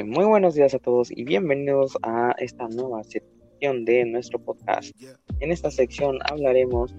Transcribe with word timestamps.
Eh, 0.00 0.04
muy 0.04 0.24
buenos 0.24 0.54
días 0.54 0.72
a 0.72 0.78
todos 0.78 1.10
y 1.10 1.24
bienvenidos 1.24 1.98
a 2.02 2.34
esta 2.38 2.66
nueva 2.68 3.04
sección 3.04 3.84
de 3.84 4.06
nuestro 4.06 4.38
podcast. 4.38 4.92
En 5.40 5.52
esta 5.52 5.70
sección 5.70 6.18
hablaremos 6.30 6.94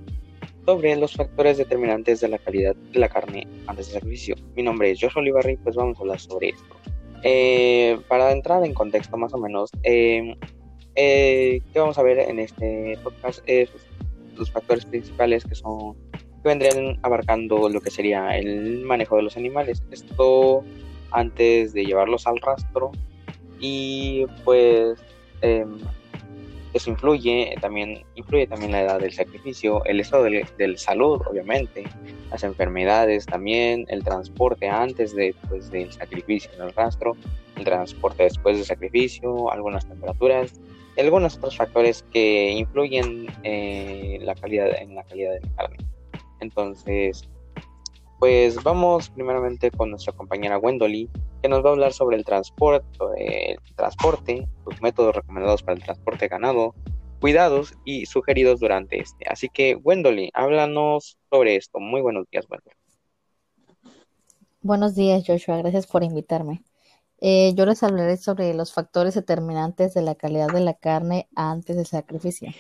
sobre 0.68 0.96
los 0.96 1.16
factores 1.16 1.58
determinantes 1.58 2.22
de 2.22 2.28
la 2.28 2.38
calidad 2.38 2.76
de 2.76 3.00
la 3.00 3.10
carne 3.10 3.48
antes 3.66 3.88
del 3.88 3.96
sacrificio. 3.96 4.36
Mi 4.56 4.62
nombre 4.62 4.92
es 4.92 5.00
Joshua 5.02 5.24
Olivarri, 5.24 5.58
pues 5.58 5.76
vamos 5.76 5.98
a 5.98 6.02
hablar 6.02 6.20
sobre 6.20 6.50
esto. 6.50 6.76
Eh, 7.24 8.00
para 8.08 8.32
entrar 8.32 8.64
en 8.64 8.76
contexto 8.76 9.18
más 9.18 9.34
o 9.34 9.40
menos, 9.40 9.72
eh, 9.82 10.36
¿qué 10.94 11.80
vamos 11.80 11.98
a 11.98 12.04
ver 12.04 12.20
en 12.20 12.38
este 12.38 13.00
podcast? 13.04 13.40
Es 13.48 13.72
los 14.36 14.52
factores 14.52 14.86
principales 14.86 15.44
que 15.44 15.56
son 15.56 15.96
que 16.12 16.50
vendrían 16.50 17.00
abarcando 17.02 17.68
lo 17.68 17.82
que 17.82 17.90
sería 17.90 18.38
el 18.38 18.82
manejo 18.82 19.16
de 19.16 19.24
los 19.24 19.38
animales. 19.38 19.82
Esto 19.90 20.64
antes 21.12 21.74
de 21.74 21.86
llevarlos 21.86 22.28
al 22.28 22.40
rastro. 22.40 22.92
Y 23.60 24.26
pues 24.44 25.00
em, 25.42 25.78
eso 26.74 26.90
influye 26.90 27.56
también 27.62 28.04
influye 28.16 28.48
también 28.48 28.72
la 28.72 28.82
edad 28.82 29.00
del 29.00 29.12
sacrificio 29.12 29.84
el 29.86 30.00
estado 30.00 30.24
de 30.24 30.78
salud 30.78 31.22
obviamente 31.30 31.84
las 32.32 32.44
enfermedades 32.44 33.26
también 33.26 33.86
el 33.90 34.04
transporte 34.04 34.70
antes 34.70 35.14
de 35.14 35.36
pues, 35.50 35.70
del 35.70 35.92
sacrificio 35.92 36.50
en 36.56 36.62
el 36.62 36.74
rastro 36.74 37.18
el 37.58 37.66
transporte 37.66 38.24
después 38.24 38.56
del 38.56 38.66
sacrificio 38.66 39.52
algunas 39.52 39.86
temperaturas 39.86 40.60
y 40.96 41.02
algunos 41.02 41.38
otros 41.38 41.58
factores 41.58 42.04
que 42.12 42.52
influyen 42.52 43.28
eh, 43.44 44.20
la 44.22 44.36
calidad 44.36 44.70
en 44.82 44.96
la 44.96 45.04
calidad 45.04 45.34
de 45.34 45.42
la 45.42 45.56
carne. 45.56 45.78
Entonces 46.40 47.30
pues 48.22 48.62
vamos 48.62 49.10
primeramente 49.10 49.72
con 49.72 49.90
nuestra 49.90 50.14
compañera 50.14 50.60
Wendoli, 50.60 51.10
que 51.42 51.50
nos 51.50 51.66
va 51.66 51.70
a 51.70 51.72
hablar 51.72 51.92
sobre 51.92 52.18
el 52.18 52.24
transporte, 52.24 52.86
el 53.18 53.76
transporte, 53.76 54.48
los 54.64 54.80
métodos 54.80 55.16
recomendados 55.16 55.64
para 55.64 55.78
el 55.78 55.84
transporte 55.84 56.28
ganado, 56.28 56.76
cuidados 57.20 57.74
y 57.84 58.06
sugeridos 58.06 58.60
durante 58.60 59.00
este. 59.00 59.26
Así 59.28 59.50
que 59.50 59.74
Wendoli, 59.76 60.30
háblanos 60.36 61.18
sobre 61.32 61.56
esto. 61.56 61.80
Muy 61.80 62.02
buenos 62.02 62.28
días, 62.30 62.46
Wendoli. 62.48 62.76
Buenos 64.62 64.94
días, 64.94 65.24
Joshua. 65.26 65.58
Gracias 65.58 65.88
por 65.88 66.04
invitarme. 66.04 66.64
Eh, 67.22 67.56
yo 67.56 67.66
les 67.66 67.82
hablaré 67.82 68.18
sobre 68.18 68.54
los 68.54 68.72
factores 68.72 69.16
determinantes 69.16 69.96
de 69.96 70.04
la 70.04 70.14
calidad 70.14 70.50
de 70.50 70.62
la 70.62 70.76
carne 70.76 71.28
antes 71.36 71.76
del 71.76 71.88
sacrificio. 71.88 72.52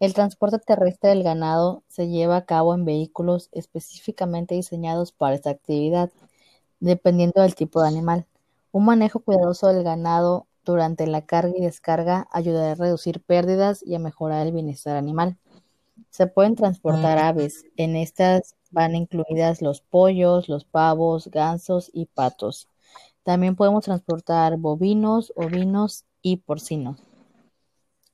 El 0.00 0.14
transporte 0.14 0.58
terrestre 0.58 1.10
del 1.10 1.22
ganado 1.22 1.82
se 1.86 2.08
lleva 2.08 2.38
a 2.38 2.46
cabo 2.46 2.74
en 2.74 2.86
vehículos 2.86 3.50
específicamente 3.52 4.54
diseñados 4.54 5.12
para 5.12 5.34
esta 5.34 5.50
actividad, 5.50 6.10
dependiendo 6.80 7.42
del 7.42 7.54
tipo 7.54 7.82
de 7.82 7.88
animal. 7.88 8.26
Un 8.72 8.86
manejo 8.86 9.20
cuidadoso 9.20 9.68
del 9.68 9.84
ganado 9.84 10.46
durante 10.64 11.06
la 11.06 11.26
carga 11.26 11.52
y 11.54 11.60
descarga 11.60 12.28
ayudará 12.32 12.72
a 12.72 12.76
reducir 12.76 13.20
pérdidas 13.20 13.82
y 13.84 13.94
a 13.94 13.98
mejorar 13.98 14.46
el 14.46 14.54
bienestar 14.54 14.96
animal. 14.96 15.36
Se 16.08 16.26
pueden 16.26 16.54
transportar 16.54 17.18
aves. 17.18 17.66
En 17.76 17.94
estas 17.94 18.54
van 18.70 18.96
incluidas 18.96 19.60
los 19.60 19.82
pollos, 19.82 20.48
los 20.48 20.64
pavos, 20.64 21.28
gansos 21.28 21.90
y 21.92 22.06
patos. 22.06 22.68
También 23.22 23.54
podemos 23.54 23.84
transportar 23.84 24.56
bovinos, 24.56 25.30
ovinos 25.36 26.06
y 26.22 26.38
porcinos. 26.38 27.09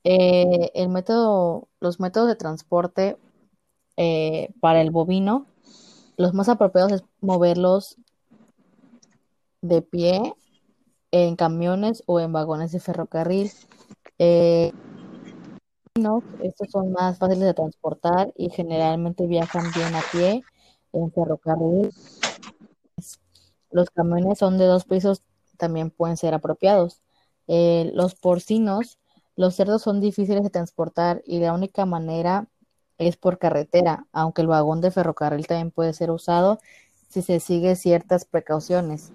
Eh, 0.08 0.70
el 0.74 0.88
método, 0.88 1.66
los 1.80 1.98
métodos 1.98 2.28
de 2.28 2.36
transporte 2.36 3.18
eh, 3.96 4.54
para 4.60 4.80
el 4.80 4.92
bovino, 4.92 5.48
los 6.16 6.32
más 6.32 6.48
apropiados 6.48 6.92
es 6.92 7.04
moverlos 7.20 7.96
de 9.62 9.82
pie 9.82 10.32
en 11.10 11.34
camiones 11.34 12.04
o 12.06 12.20
en 12.20 12.32
vagones 12.32 12.70
de 12.70 12.78
ferrocarril. 12.78 13.50
Eh, 14.20 14.72
estos 16.40 16.70
son 16.70 16.92
más 16.92 17.18
fáciles 17.18 17.44
de 17.44 17.54
transportar 17.54 18.32
y 18.36 18.50
generalmente 18.50 19.26
viajan 19.26 19.72
bien 19.74 19.92
a 19.92 20.02
pie 20.12 20.44
en 20.92 21.10
ferrocarril. 21.10 21.90
Los 23.72 23.90
camiones 23.90 24.38
son 24.38 24.56
de 24.56 24.66
dos 24.66 24.84
pisos, 24.84 25.22
también 25.56 25.90
pueden 25.90 26.16
ser 26.16 26.32
apropiados. 26.32 27.02
los 27.48 28.14
porcinos 28.14 29.00
los 29.36 29.54
cerdos 29.54 29.82
son 29.82 30.00
difíciles 30.00 30.42
de 30.42 30.50
transportar 30.50 31.22
y 31.26 31.38
la 31.38 31.52
única 31.52 31.86
manera 31.86 32.48
es 32.98 33.16
por 33.16 33.38
carretera, 33.38 34.06
aunque 34.12 34.42
el 34.42 34.48
vagón 34.48 34.80
de 34.80 34.90
ferrocarril 34.90 35.46
también 35.46 35.70
puede 35.70 35.92
ser 35.92 36.10
usado 36.10 36.58
si 37.08 37.22
se 37.22 37.40
sigue 37.40 37.76
ciertas 37.76 38.24
precauciones. 38.24 39.12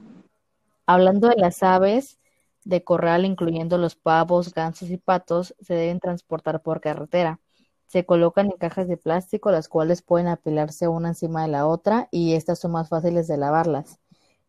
Hablando 0.85 1.27
de 1.29 1.35
las 1.37 1.63
aves 1.63 2.19
de 2.63 2.83
corral, 2.83 3.25
incluyendo 3.25 3.77
los 3.77 3.95
pavos, 3.95 4.53
gansos 4.53 4.89
y 4.91 4.97
patos, 4.97 5.55
se 5.59 5.73
deben 5.73 5.99
transportar 5.99 6.61
por 6.61 6.81
carretera. 6.81 7.39
Se 7.87 8.05
colocan 8.05 8.47
en 8.47 8.57
cajas 8.57 8.87
de 8.87 8.97
plástico, 8.97 9.51
las 9.51 9.67
cuales 9.67 10.01
pueden 10.01 10.27
apilarse 10.27 10.87
una 10.87 11.09
encima 11.09 11.41
de 11.43 11.49
la 11.49 11.67
otra 11.67 12.07
y 12.11 12.35
estas 12.35 12.59
son 12.59 12.71
más 12.71 12.89
fáciles 12.89 13.27
de 13.27 13.37
lavarlas. 13.37 13.99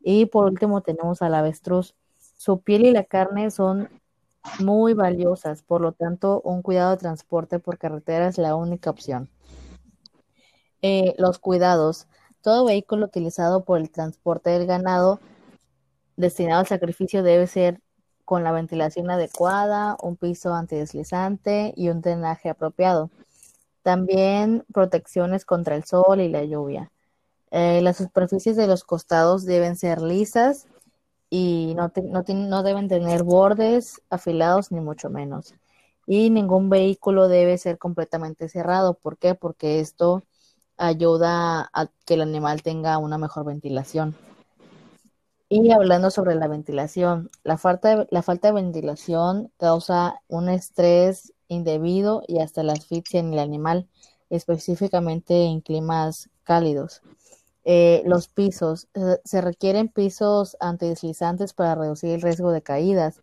Y 0.00 0.26
por 0.26 0.46
último 0.46 0.82
tenemos 0.82 1.22
al 1.22 1.34
avestruz. 1.34 1.94
Su 2.36 2.60
piel 2.60 2.86
y 2.86 2.92
la 2.92 3.04
carne 3.04 3.50
son 3.50 3.88
muy 4.60 4.94
valiosas, 4.94 5.62
por 5.62 5.80
lo 5.80 5.92
tanto, 5.92 6.40
un 6.42 6.62
cuidado 6.62 6.92
de 6.92 6.96
transporte 6.98 7.58
por 7.58 7.78
carretera 7.78 8.28
es 8.28 8.38
la 8.38 8.56
única 8.56 8.90
opción. 8.90 9.28
Eh, 10.82 11.14
los 11.18 11.38
cuidados. 11.38 12.08
Todo 12.40 12.64
vehículo 12.64 13.06
utilizado 13.06 13.64
por 13.64 13.78
el 13.78 13.90
transporte 13.90 14.50
del 14.50 14.66
ganado 14.66 15.20
destinado 16.16 16.60
al 16.60 16.66
sacrificio 16.66 17.22
debe 17.22 17.46
ser 17.46 17.80
con 18.24 18.44
la 18.44 18.52
ventilación 18.52 19.10
adecuada, 19.10 19.96
un 20.02 20.16
piso 20.16 20.54
antideslizante 20.54 21.72
y 21.76 21.88
un 21.88 22.00
drenaje 22.00 22.50
apropiado. 22.50 23.10
También 23.82 24.64
protecciones 24.72 25.44
contra 25.44 25.76
el 25.76 25.84
sol 25.84 26.20
y 26.20 26.28
la 26.28 26.44
lluvia. 26.44 26.90
Eh, 27.50 27.80
las 27.82 27.98
superficies 27.98 28.56
de 28.56 28.66
los 28.66 28.84
costados 28.84 29.44
deben 29.44 29.76
ser 29.76 30.00
lisas 30.00 30.66
y 31.34 31.74
no, 31.76 31.90
no, 32.34 32.62
deben 32.62 32.88
tener 32.88 33.22
bordes 33.22 34.02
afilados 34.10 34.70
ni 34.70 34.80
mucho 34.80 35.08
menos. 35.08 35.54
Y 36.06 36.28
ningún 36.28 36.68
vehículo 36.68 37.26
debe 37.26 37.56
ser 37.56 37.78
completamente 37.78 38.50
cerrado. 38.50 38.92
¿Por 38.92 39.16
qué? 39.16 39.34
Porque 39.34 39.80
esto 39.80 40.24
ayuda 40.76 41.70
a 41.72 41.86
que 42.04 42.14
el 42.14 42.20
animal 42.20 42.62
tenga 42.62 42.98
una 42.98 43.16
mejor 43.16 43.46
ventilación. 43.46 44.14
Y 45.48 45.70
hablando 45.70 46.10
sobre 46.10 46.34
la 46.34 46.48
ventilación, 46.48 47.30
la 47.44 47.56
falta 47.56 47.96
de, 47.96 48.08
la 48.10 48.20
falta 48.20 48.48
de 48.48 48.54
ventilación 48.54 49.50
causa 49.56 50.20
un 50.28 50.50
estrés 50.50 51.32
indebido 51.48 52.22
y 52.28 52.40
hasta 52.40 52.62
la 52.62 52.74
asfixia 52.74 53.20
en 53.20 53.32
el 53.32 53.38
animal, 53.38 53.88
específicamente 54.28 55.44
en 55.44 55.62
climas 55.62 56.28
cálidos. 56.44 57.00
Eh, 57.64 58.02
los 58.06 58.28
pisos. 58.28 58.88
Eh, 58.94 59.18
se 59.24 59.40
requieren 59.40 59.88
pisos 59.88 60.56
antideslizantes 60.60 61.52
para 61.52 61.76
reducir 61.76 62.10
el 62.10 62.22
riesgo 62.22 62.50
de 62.50 62.62
caídas. 62.62 63.22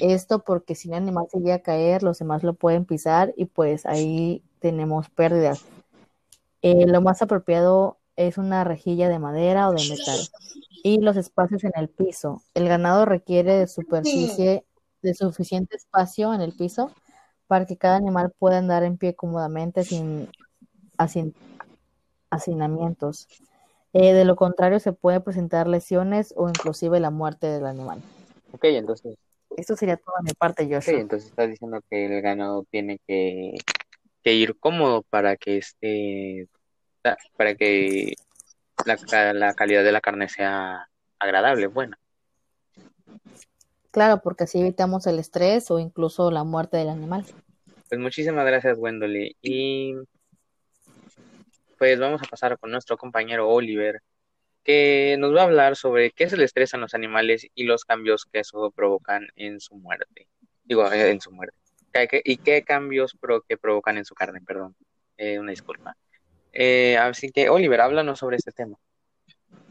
Esto 0.00 0.40
porque 0.40 0.74
si 0.74 0.88
un 0.88 0.94
animal 0.94 1.26
se 1.30 1.40
llega 1.40 1.56
a 1.56 1.62
caer, 1.62 2.02
los 2.02 2.18
demás 2.18 2.42
lo 2.44 2.54
pueden 2.54 2.84
pisar 2.84 3.34
y 3.36 3.46
pues 3.46 3.86
ahí 3.86 4.42
tenemos 4.60 5.10
pérdidas. 5.10 5.64
Eh, 6.62 6.86
lo 6.86 7.00
más 7.00 7.22
apropiado 7.22 7.98
es 8.16 8.38
una 8.38 8.64
rejilla 8.64 9.08
de 9.08 9.18
madera 9.18 9.68
o 9.68 9.72
de 9.72 9.88
metal. 9.88 10.20
Y 10.82 11.00
los 11.00 11.16
espacios 11.16 11.64
en 11.64 11.72
el 11.74 11.88
piso. 11.88 12.42
El 12.54 12.68
ganado 12.68 13.06
requiere 13.06 13.54
de 13.54 13.66
superficie, 13.66 14.64
de 15.02 15.14
suficiente 15.14 15.76
espacio 15.76 16.32
en 16.32 16.42
el 16.42 16.52
piso 16.52 16.92
para 17.48 17.66
que 17.66 17.76
cada 17.76 17.96
animal 17.96 18.32
pueda 18.38 18.58
andar 18.58 18.84
en 18.84 18.96
pie 18.96 19.16
cómodamente 19.16 19.82
sin 19.82 20.28
hacinamientos. 22.30 23.26
Eh, 23.92 24.12
de 24.12 24.24
lo 24.24 24.36
contrario, 24.36 24.78
se 24.78 24.92
puede 24.92 25.20
presentar 25.20 25.66
lesiones 25.66 26.32
o 26.36 26.48
inclusive 26.48 27.00
la 27.00 27.10
muerte 27.10 27.46
del 27.48 27.66
animal. 27.66 28.00
Ok, 28.52 28.64
entonces. 28.64 29.16
Esto 29.56 29.74
sería 29.76 29.96
toda 29.96 30.18
mi 30.22 30.32
parte, 30.32 30.64
Joshua. 30.64 30.94
Ok, 30.94 31.00
entonces 31.00 31.30
estás 31.30 31.50
diciendo 31.50 31.80
que 31.90 32.06
el 32.06 32.22
ganado 32.22 32.64
tiene 32.70 33.00
que, 33.06 33.54
ir 34.24 34.58
cómodo 34.60 35.02
para 35.10 35.36
que 35.36 35.58
este, 35.58 36.48
para 37.36 37.56
que 37.56 38.14
la, 38.84 39.32
la 39.32 39.54
calidad 39.54 39.82
de 39.82 39.92
la 39.92 40.00
carne 40.00 40.28
sea 40.28 40.88
agradable, 41.18 41.66
buena. 41.66 41.98
Claro, 43.90 44.20
porque 44.22 44.44
así 44.44 44.60
evitamos 44.60 45.06
el 45.08 45.18
estrés 45.18 45.70
o 45.70 45.80
incluso 45.80 46.30
la 46.30 46.44
muerte 46.44 46.76
del 46.76 46.90
animal. 46.90 47.26
Pues 47.88 48.00
muchísimas 48.00 48.46
gracias, 48.46 48.78
Wendoli. 48.78 49.36
Y 49.42 49.96
pues 51.80 51.98
vamos 51.98 52.20
a 52.22 52.26
pasar 52.26 52.58
con 52.58 52.70
nuestro 52.70 52.98
compañero 52.98 53.48
Oliver, 53.48 54.02
que 54.62 55.16
nos 55.18 55.34
va 55.34 55.40
a 55.40 55.44
hablar 55.44 55.76
sobre 55.76 56.10
qué 56.10 56.24
es 56.24 56.32
el 56.34 56.42
estrés 56.42 56.74
en 56.74 56.82
los 56.82 56.92
animales 56.92 57.46
y 57.54 57.64
los 57.64 57.86
cambios 57.86 58.26
que 58.26 58.40
eso 58.40 58.70
provocan 58.70 59.28
en 59.34 59.60
su 59.60 59.76
muerte. 59.76 60.28
Digo, 60.62 60.92
eh, 60.92 61.10
en 61.10 61.22
su 61.22 61.32
muerte. 61.32 61.56
Y 62.24 62.36
qué 62.36 62.64
cambios 62.64 63.16
que 63.48 63.56
provocan 63.56 63.96
en 63.96 64.04
su 64.04 64.14
carne, 64.14 64.42
perdón. 64.42 64.76
Eh, 65.16 65.38
una 65.38 65.52
disculpa. 65.52 65.96
Eh, 66.52 66.98
así 66.98 67.30
que, 67.30 67.48
Oliver, 67.48 67.80
háblanos 67.80 68.18
sobre 68.18 68.36
este 68.36 68.52
tema. 68.52 68.76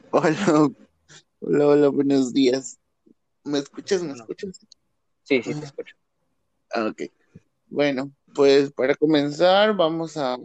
Hola, 0.09 0.67
hola, 1.41 1.67
hola, 1.67 1.87
buenos 1.89 2.33
días. 2.33 2.79
¿Me 3.43 3.59
escuchas? 3.59 4.01
¿Me 4.01 4.13
escuchas? 4.13 4.59
Sí, 5.21 5.43
sí, 5.43 5.53
te 5.53 5.63
escucho. 5.63 5.95
Ah, 6.71 6.87
ok. 6.87 7.03
Bueno, 7.67 8.11
pues 8.33 8.71
para 8.71 8.95
comenzar 8.95 9.75
vamos 9.75 10.17
a 10.17 10.39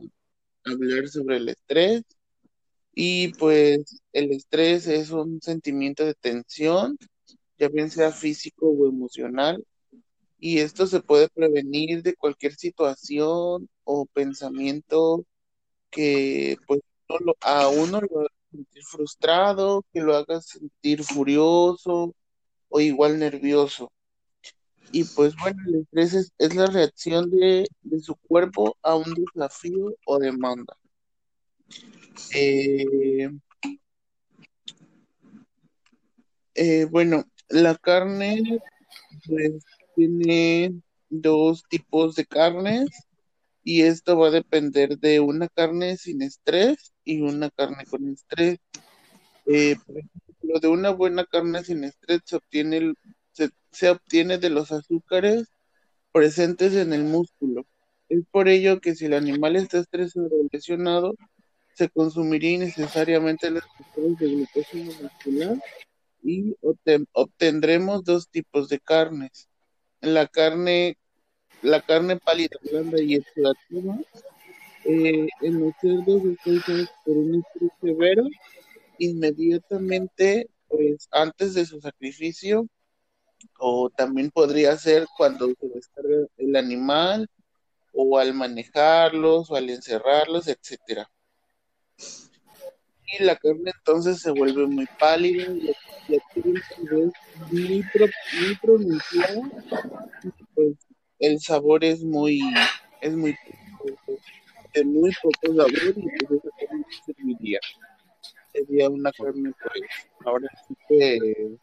hablar 0.65 1.09
sobre 1.09 1.39
el 1.39 1.49
estrés. 1.49 2.03
Y 2.95 3.29
pues 3.35 4.01
el 4.13 4.33
estrés 4.33 4.87
es 4.87 5.11
un 5.11 5.41
sentimiento 5.43 6.05
de 6.05 6.15
tensión, 6.15 6.97
ya 7.59 7.69
bien 7.69 7.91
sea 7.91 8.13
físico 8.13 8.69
o 8.69 8.89
emocional, 8.89 9.65
y 10.39 10.59
esto 10.59 10.87
se 10.87 11.01
puede 11.01 11.29
prevenir 11.29 12.03
de 12.03 12.15
cualquier 12.15 12.55
situación 12.55 13.69
o 13.85 14.07
pensamiento 14.07 15.25
que 15.91 16.57
pues 16.67 16.81
a 17.41 17.69
uno 17.69 18.01
lo 18.01 18.21
haga 18.21 18.31
sentir 18.51 18.83
frustrado, 18.85 19.85
que 19.93 20.01
lo 20.01 20.17
haga 20.17 20.41
sentir 20.41 21.03
furioso 21.03 22.15
o 22.69 22.81
igual 22.81 23.19
nervioso. 23.19 23.91
Y 24.93 25.05
pues 25.05 25.35
bueno, 25.37 25.61
el 25.67 25.81
estrés 25.81 26.33
es, 26.39 26.55
la 26.55 26.67
reacción 26.67 27.31
de, 27.31 27.67
su 28.01 28.15
cuerpo 28.17 28.77
a 28.83 28.95
un 28.95 29.15
desafío 29.15 29.95
o 30.07 30.19
demanda. 30.19 30.77
Eh, 32.35 33.31
eh, 36.55 36.85
bueno, 36.91 37.25
la 37.49 37.75
carne 37.75 38.61
pues 39.27 39.65
tiene 39.97 40.81
dos 41.09 41.65
tipos 41.69 42.15
de 42.15 42.27
carnes 42.27 42.89
y 43.63 43.83
esto 43.83 44.19
va 44.19 44.29
a 44.29 44.31
depender 44.31 44.99
de 44.99 45.21
una 45.21 45.49
carne 45.49 45.97
sin 45.97 46.23
estrés 46.23 46.93
y 47.05 47.23
una 47.23 47.51
carne 47.51 47.85
con 47.87 48.09
estrés. 48.09 48.59
Eh, 49.47 49.77
por 49.87 49.99
ejemplo, 49.99 50.61
de 50.61 50.69
una 50.69 50.91
buena 50.91 51.25
carne 51.25 51.65
sin 51.65 51.85
estrés 51.85 52.21
se 52.25 52.37
obtiene, 52.37 52.95
se, 53.75 53.91
obtiene 53.91 54.39
de 54.39 54.51
los 54.51 54.73
azúcares 54.73 55.49
presentes 56.13 56.75
en 56.75 56.93
el 56.93 57.05
músculo. 57.05 57.67
Es 58.09 58.23
por 58.31 58.49
ello 58.49 58.81
que 58.81 58.95
si 58.95 59.07
el 59.07 59.15
animal 59.15 59.57
está 59.57 59.79
estresado 59.79 60.29
o 60.31 60.49
lesionado, 60.53 61.15
se 61.75 61.89
consumiría 61.89 62.53
innecesariamente 62.53 63.51
los 63.51 63.65
azúcares 63.65 64.19
de 64.19 65.03
muscular 65.03 65.57
y 66.23 66.57
obtendremos 67.13 68.05
dos 68.05 68.29
tipos 68.29 68.69
de 68.69 68.79
carnes. 68.81 69.49
La 70.01 70.27
carne 70.27 70.97
la 71.65 71.81
carne 71.81 72.19
pálida, 72.19 72.57
blanda 72.71 73.01
y 73.01 73.15
extractiva 73.15 73.99
eh, 74.85 75.27
en 75.41 75.61
los 75.61 75.73
cerdos 75.81 76.23
está 76.45 76.93
por 77.05 77.17
un 77.17 77.37
estrés 77.37 77.71
severo 77.81 78.25
inmediatamente 78.99 80.47
pues 80.69 81.09
antes 81.11 81.55
de 81.55 81.65
su 81.65 81.81
sacrificio 81.81 82.67
o 83.59 83.91
también 83.91 84.31
podría 84.31 84.77
ser 84.77 85.07
cuando 85.17 85.47
se 85.61 85.69
descarga 85.69 86.27
el 86.37 86.57
animal 86.57 87.29
o 87.93 88.19
al 88.19 88.35
manejarlos 88.35 89.51
o 89.51 89.57
al 89.57 89.71
encerrarlos, 89.71 90.49
etcétera. 90.49 91.09
Y 93.07 93.23
la 93.23 93.37
carne 93.37 93.71
entonces 93.77 94.21
se 94.21 94.31
vuelve 94.31 94.67
muy 94.67 94.87
pálida 94.99 95.45
y 95.45 95.75
un 96.43 97.13
muy, 97.51 97.85
muy 97.91 98.57
pronunciada 98.61 99.43
pues 100.55 100.77
el 101.19 101.41
sabor 101.41 101.85
es 101.85 102.03
muy, 102.03 102.41
es 103.01 103.15
muy, 103.15 103.37
de 104.75 104.85
muy 104.85 105.11
poco 105.23 105.55
sabor 105.55 105.95
y 105.97 106.27
pues 106.27 106.43
esa 106.43 106.67
carne 106.67 106.85
serviría. 107.07 107.61
Sería 108.53 108.89
una 108.89 109.11
carne 109.13 109.53
pues, 109.63 109.91
ahora 110.25 110.49
sí 110.67 110.75
que, 110.89 111.57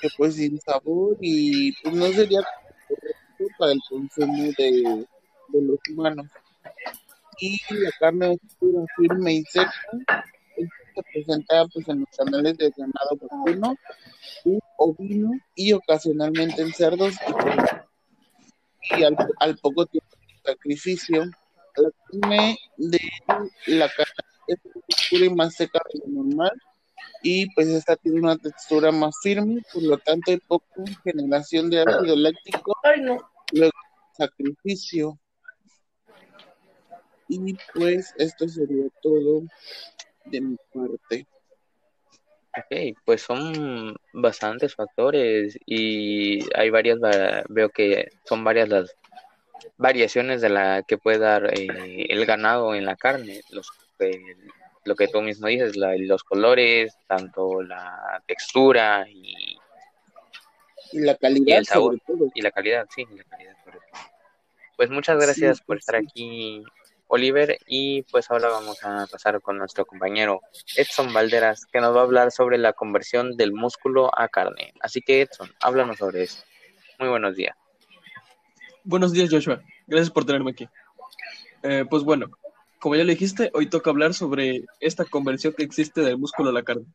que 0.00 0.08
pues 0.16 0.36
sin 0.36 0.58
sabor 0.60 1.16
y 1.20 1.72
pues 1.82 1.94
no 1.94 2.06
sería 2.06 2.40
correcto 2.88 3.44
para 3.58 3.72
el 3.72 3.80
consumo 3.88 4.44
de, 4.56 5.06
los 5.52 5.78
humanos. 5.90 6.26
Y 7.38 7.58
la 7.70 7.90
carne 7.98 8.28
oscura, 8.28 8.84
firme 8.96 9.34
y 9.34 9.44
seca, 9.44 9.72
se 10.56 11.02
presenta 11.12 11.66
pues 11.72 11.88
en 11.88 12.00
los 12.00 12.08
canales 12.16 12.58
de 12.58 12.72
ganado 12.76 13.16
vacuno, 13.20 13.76
ovino 14.76 15.30
y 15.54 15.72
ocasionalmente 15.72 16.62
en 16.62 16.72
cerdos 16.72 17.14
y 17.14 17.80
y 18.92 19.04
al, 19.04 19.58
poco 19.58 19.86
tiempo 19.86 20.16
de 20.26 20.52
sacrificio, 20.52 21.24
la 21.76 21.90
carne 22.10 22.58
de 22.76 22.98
la 23.66 23.88
es 24.46 24.58
más 24.64 25.12
y 25.12 25.28
más 25.30 25.54
seca 25.54 25.80
de 25.92 26.00
lo 26.00 26.22
normal 26.24 26.52
y 27.22 27.52
pues 27.54 27.68
esta 27.68 27.96
tiene 27.96 28.20
una 28.20 28.36
textura 28.36 28.90
más 28.92 29.14
firme, 29.22 29.62
por 29.72 29.82
lo 29.82 29.98
tanto 29.98 30.30
hay 30.30 30.38
poca 30.38 30.66
generación 31.04 31.70
de 31.70 31.82
ácido 31.82 32.16
láctico 32.16 32.74
luego 32.84 33.30
del 33.52 33.70
sacrificio. 34.16 35.18
Y 37.28 37.56
pues 37.74 38.12
esto 38.18 38.48
sería 38.48 38.86
todo 39.02 39.42
de 40.24 40.40
mi 40.40 40.56
parte. 40.72 41.26
Ok, 42.56 42.98
pues 43.04 43.22
son 43.22 43.94
bastantes 44.12 44.74
factores 44.74 45.56
y 45.66 46.40
hay 46.56 46.70
varias, 46.70 46.98
veo 47.48 47.68
que 47.68 48.08
son 48.24 48.42
varias 48.42 48.68
las 48.68 48.96
variaciones 49.76 50.40
de 50.40 50.48
la 50.48 50.82
que 50.82 50.98
puede 50.98 51.18
dar 51.18 51.46
eh, 51.56 52.06
el 52.08 52.26
ganado 52.26 52.74
en 52.74 52.84
la 52.86 52.96
carne, 52.96 53.42
los, 53.50 53.68
lo 54.84 54.94
que 54.94 55.08
tú 55.08 55.20
mismo 55.20 55.48
dices, 55.48 55.76
los 55.76 56.24
colores, 56.24 56.96
tanto 57.06 57.62
la 57.62 58.22
textura 58.26 59.06
y, 59.08 59.58
la 60.92 61.14
calidad, 61.16 61.58
el 61.58 61.66
sabor, 61.66 61.98
y 62.34 62.42
la 62.42 62.50
calidad, 62.50 62.86
sí, 62.94 63.04
la 63.16 63.24
calidad 63.24 63.56
Pues 64.76 64.90
muchas 64.90 65.18
gracias 65.20 65.60
por 65.60 65.78
estar 65.78 65.96
aquí 65.96 66.64
Oliver 67.12 67.58
y 67.66 68.02
pues 68.02 68.30
ahora 68.30 68.48
vamos 68.48 68.82
a 68.84 69.06
pasar 69.10 69.40
con 69.40 69.58
nuestro 69.58 69.84
compañero 69.84 70.40
Edson 70.76 71.12
Valderas 71.12 71.66
que 71.66 71.80
nos 71.80 71.94
va 71.94 72.00
a 72.00 72.04
hablar 72.04 72.30
sobre 72.30 72.56
la 72.56 72.72
conversión 72.72 73.36
del 73.36 73.52
músculo 73.52 74.10
a 74.16 74.28
carne. 74.28 74.72
Así 74.80 75.00
que 75.00 75.22
Edson, 75.22 75.50
háblanos 75.60 75.98
sobre 75.98 76.22
eso. 76.22 76.44
Muy 77.00 77.08
buenos 77.08 77.34
días. 77.34 77.56
Buenos 78.84 79.12
días 79.12 79.28
Joshua, 79.30 79.60
gracias 79.86 80.10
por 80.10 80.24
tenerme 80.24 80.52
aquí. 80.52 80.68
Eh, 81.62 81.84
pues 81.90 82.02
bueno, 82.04 82.30
como 82.80 82.96
ya 82.96 83.04
le 83.04 83.12
dijiste, 83.12 83.50
hoy 83.54 83.68
toca 83.68 83.90
hablar 83.90 84.14
sobre 84.14 84.64
esta 84.80 85.04
conversión 85.04 85.52
que 85.52 85.62
existe 85.62 86.00
del 86.00 86.18
músculo 86.18 86.50
a 86.50 86.52
la 86.52 86.62
carne. 86.62 86.86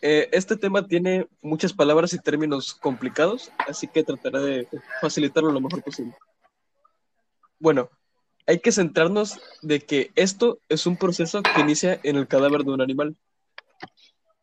Eh, 0.00 0.30
este 0.32 0.56
tema 0.56 0.88
tiene 0.88 1.28
muchas 1.42 1.72
palabras 1.72 2.12
y 2.12 2.18
términos 2.18 2.74
complicados, 2.74 3.52
así 3.68 3.86
que 3.86 4.02
trataré 4.02 4.40
de 4.40 4.68
facilitarlo 5.00 5.52
lo 5.52 5.60
mejor 5.60 5.82
posible. 5.82 6.14
Bueno, 7.60 7.90
hay 8.46 8.58
que 8.58 8.72
centrarnos 8.72 9.40
de 9.60 9.80
que 9.80 10.10
esto 10.16 10.58
es 10.68 10.86
un 10.86 10.96
proceso 10.96 11.42
que 11.42 11.60
inicia 11.60 12.00
en 12.02 12.16
el 12.16 12.26
cadáver 12.26 12.64
de 12.64 12.72
un 12.72 12.80
animal. 12.80 13.14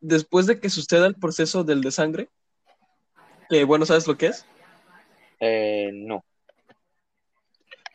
Después 0.00 0.46
de 0.46 0.60
que 0.60 0.70
suceda 0.70 1.06
el 1.06 1.16
proceso 1.16 1.64
del 1.64 1.82
desangre, 1.82 2.30
que 3.50 3.64
bueno, 3.64 3.84
¿sabes 3.84 4.06
lo 4.06 4.16
que 4.16 4.28
es? 4.28 4.46
Eh, 5.40 5.90
no. 5.92 6.24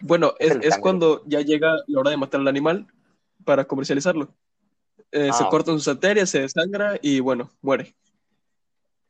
Bueno, 0.01 0.33
es, 0.39 0.77
cuando 0.77 1.23
ya 1.25 1.41
llega 1.41 1.77
la 1.87 1.99
hora 1.99 2.11
de 2.11 2.17
matar 2.17 2.41
al 2.41 2.47
animal 2.47 2.87
para 3.43 3.65
comercializarlo. 3.65 4.33
Eh, 5.11 5.31
se 5.31 5.43
ah, 5.43 5.47
cortan 5.49 5.75
sus 5.75 5.87
arterias, 5.87 6.29
se 6.29 6.41
desangra 6.41 6.99
y 7.01 7.19
bueno, 7.19 7.51
muere. 7.61 7.95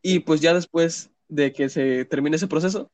Y 0.01 0.19
pues 0.19 0.41
ya 0.41 0.53
después 0.53 1.09
de 1.27 1.51
que 1.51 1.69
se 1.69 2.05
termine 2.05 2.35
ese 2.35 2.47
proceso, 2.47 2.91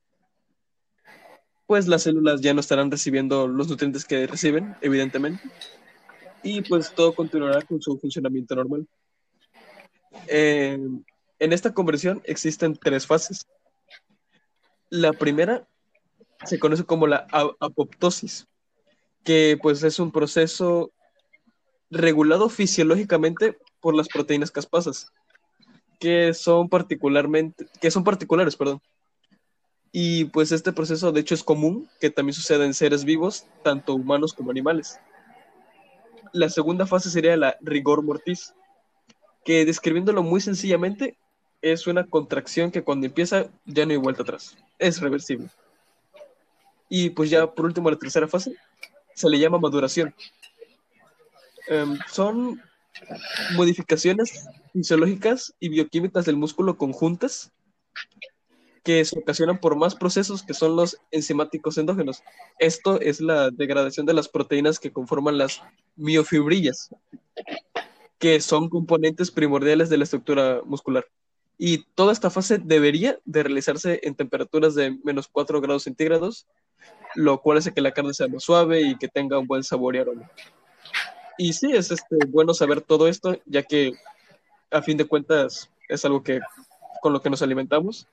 pues 1.68 1.88
las 1.88 2.04
células 2.04 2.42
ya 2.42 2.54
no 2.54 2.60
estarán 2.60 2.92
recibiendo 2.92 3.48
los 3.48 3.68
nutrientes 3.70 4.06
que 4.06 4.28
reciben, 4.28 4.76
evidentemente, 4.82 5.42
y 6.44 6.62
pues 6.62 6.94
todo 6.94 7.14
continuará 7.14 7.62
con 7.62 7.82
su 7.82 7.98
funcionamiento 7.98 8.56
normal. 8.56 8.88
Eh, 10.28 10.80
en 11.40 11.54
esta 11.54 11.74
conversión 11.74 12.22
existen 12.26 12.76
tres 12.76 13.08
fases. 13.08 13.48
La 14.90 15.14
primera 15.14 15.68
se 16.46 16.60
conoce 16.60 16.84
como 16.84 17.08
la 17.08 17.28
apoptosis, 17.60 18.48
que 19.24 19.58
pues 19.62 19.84
es 19.84 20.00
un 20.00 20.12
proceso 20.12 20.92
regulado 21.90 22.50
fisiológicamente 22.50 23.58
por 23.80 23.96
las 23.96 24.08
proteínas 24.08 24.52
caspasas, 24.52 25.12
que 26.00 26.34
son 26.34 26.70
particularmente, 26.70 27.68
que 27.80 27.92
son 27.92 28.04
particulares, 28.04 28.56
perdón, 28.56 28.82
y 29.92 30.26
pues 30.26 30.52
este 30.52 30.72
proceso 30.72 31.12
de 31.12 31.20
hecho 31.20 31.36
es 31.36 31.44
común 31.44 31.90
que 32.00 32.10
también 32.10 32.34
suceda 32.34 32.66
en 32.66 32.74
seres 32.74 33.04
vivos, 33.04 33.46
tanto 33.64 33.94
humanos 33.94 34.34
como 34.34 34.52
animales. 34.52 35.00
La 36.32 36.50
segunda 36.50 36.88
fase 36.88 37.10
sería 37.10 37.36
la 37.36 37.58
rigor 37.60 38.04
mortis, 38.04 38.54
que 39.44 39.66
describiéndolo 39.66 40.24
muy 40.24 40.40
sencillamente 40.40 41.18
es 41.62 41.88
una 41.88 42.06
contracción 42.06 42.72
que 42.72 42.84
cuando 42.84 43.06
empieza 43.06 43.48
ya 43.66 43.86
no 43.86 43.92
hay 43.92 43.98
vuelta 43.98 44.24
atrás, 44.24 44.58
es 44.80 45.02
reversible. 45.02 45.50
Y 46.94 47.12
pues 47.12 47.30
ya 47.30 47.50
por 47.50 47.64
último 47.64 47.90
la 47.90 47.98
tercera 47.98 48.28
fase 48.28 48.54
se 49.16 49.30
le 49.30 49.40
llama 49.40 49.58
maduración. 49.58 50.14
Em, 51.70 51.98
son 52.12 52.62
modificaciones 53.56 54.46
fisiológicas 54.74 55.56
y 55.62 55.70
bioquímicas 55.70 56.26
del 56.26 56.36
músculo 56.36 56.78
conjuntas 56.78 57.54
que 58.84 59.06
se 59.06 59.18
ocasionan 59.18 59.62
por 59.62 59.78
más 59.78 59.96
procesos 59.96 60.44
que 60.44 60.54
son 60.54 60.76
los 60.76 60.98
enzimáticos 61.12 61.78
endógenos. 61.78 62.24
Esto 62.60 63.00
es 63.00 63.22
la 63.22 63.52
degradación 63.52 64.06
de 64.06 64.14
las 64.14 64.28
proteínas 64.28 64.78
que 64.78 64.92
conforman 64.92 65.38
las 65.38 65.62
miofibrillas, 65.96 66.90
que 68.20 68.42
son 68.42 68.68
componentes 68.68 69.32
primordiales 69.32 69.90
de 69.90 69.98
la 69.98 70.04
estructura 70.04 70.60
muscular. 70.66 71.06
Y 71.58 71.86
toda 71.96 72.12
esta 72.12 72.30
fase 72.30 72.58
debería 72.58 73.18
de 73.24 73.44
realizarse 73.44 74.02
en 74.04 74.16
temperaturas 74.16 74.76
de 74.76 75.00
menos 75.06 75.30
4 75.30 75.62
grados 75.62 75.84
centígrados, 75.84 76.48
lo 77.16 77.42
cual 77.42 77.58
hace 77.58 77.74
que 77.74 77.82
la 77.82 77.92
carne 77.92 78.14
sea 78.14 78.28
más 78.28 78.44
suave 78.44 78.82
y 78.82 78.98
que 78.98 79.08
tenga 79.08 79.40
un 79.40 79.48
buen 79.48 79.64
sabor 79.64 79.96
y 79.96 80.00
aroma. 80.00 80.30
Y 81.38 81.54
sí, 81.54 81.72
es 81.72 81.92
este, 81.92 82.18
bueno 82.28 82.54
saber 82.54 82.82
todo 82.82 83.08
esto, 83.08 83.38
ya 83.46 83.64
que 83.64 83.94
a 84.70 84.82
fin 84.82 84.98
de 84.98 85.06
cuentas 85.06 85.70
es 85.90 86.06
algo 86.06 86.24
que 86.24 86.40
con 87.02 87.14
lo 87.14 87.22
que 87.22 87.30
nos 87.30 87.42
alimentamos 87.42 88.08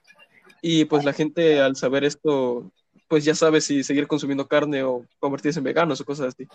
y 0.63 0.85
pues 0.87 1.05
la 1.05 1.13
gente 1.13 1.61
al 1.61 1.77
saber 1.77 2.05
esto, 2.05 2.71
pues 3.07 3.25
ya 3.25 3.35
sabe 3.35 3.61
si 3.61 3.85
seguir 3.85 4.07
consumiendo 4.07 4.49
carne 4.49 4.83
o 4.83 5.05
convertirse 5.21 5.61
en 5.61 5.65
veganos 5.65 6.01
o 6.01 6.05
cosas 6.05 6.29
así. 6.35 6.49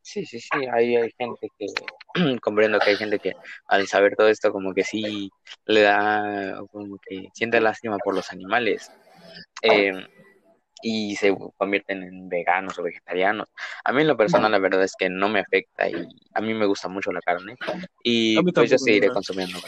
Sí, 0.00 0.24
sí, 0.24 0.40
sí, 0.40 0.48
hay, 0.72 0.96
hay 0.96 1.10
gente 1.18 1.48
que, 1.58 1.66
comprendo 2.40 2.78
que 2.78 2.90
hay 2.90 2.96
gente 2.96 3.18
que 3.18 3.34
al 3.66 3.86
saber 3.86 4.16
todo 4.16 4.28
esto 4.28 4.52
como 4.52 4.72
que 4.72 4.84
sí 4.84 5.30
le 5.66 5.82
da, 5.82 6.62
como 6.72 6.98
que 7.06 7.28
siente 7.34 7.60
lástima 7.60 7.98
por 7.98 8.14
los 8.14 8.32
animales 8.32 8.90
eh, 9.62 9.92
y 10.82 11.16
se 11.16 11.36
convierten 11.56 12.02
en 12.02 12.28
veganos 12.28 12.78
o 12.78 12.82
vegetarianos. 12.82 13.48
A 13.84 13.92
mí 13.92 14.02
en 14.02 14.08
lo 14.08 14.16
personal 14.16 14.52
la 14.52 14.58
verdad 14.58 14.82
es 14.82 14.94
que 14.98 15.08
no 15.08 15.28
me 15.28 15.40
afecta 15.40 15.88
y 15.88 15.94
a 16.34 16.40
mí 16.40 16.54
me 16.54 16.66
gusta 16.66 16.88
mucho 16.88 17.12
la 17.12 17.20
carne 17.20 17.56
y 18.02 18.40
pues 18.52 18.70
yo 18.70 18.78
seguiré 18.78 19.08
consumiendo. 19.08 19.58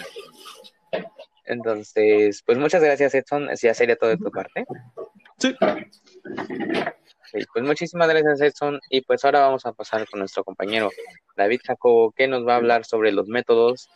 Entonces, 1.44 2.42
pues 2.46 2.58
muchas 2.58 2.82
gracias, 2.82 3.14
Edson. 3.14 3.48
Ya 3.60 3.74
sería 3.74 3.96
todo 3.96 4.10
de 4.10 4.18
tu 4.18 4.30
parte. 4.30 4.64
Sí. 5.38 5.56
pues 7.52 7.64
muchísimas 7.64 8.08
gracias, 8.08 8.40
Edson. 8.40 8.78
Y 8.88 9.00
pues 9.00 9.24
ahora 9.24 9.40
vamos 9.40 9.66
a 9.66 9.72
pasar 9.72 10.08
con 10.08 10.20
nuestro 10.20 10.44
compañero 10.44 10.90
David 11.36 11.60
Jacobo, 11.64 12.12
que 12.12 12.28
nos 12.28 12.46
va 12.46 12.54
a 12.54 12.56
hablar 12.56 12.84
sobre 12.84 13.10
los 13.10 13.26
métodos 13.26 13.88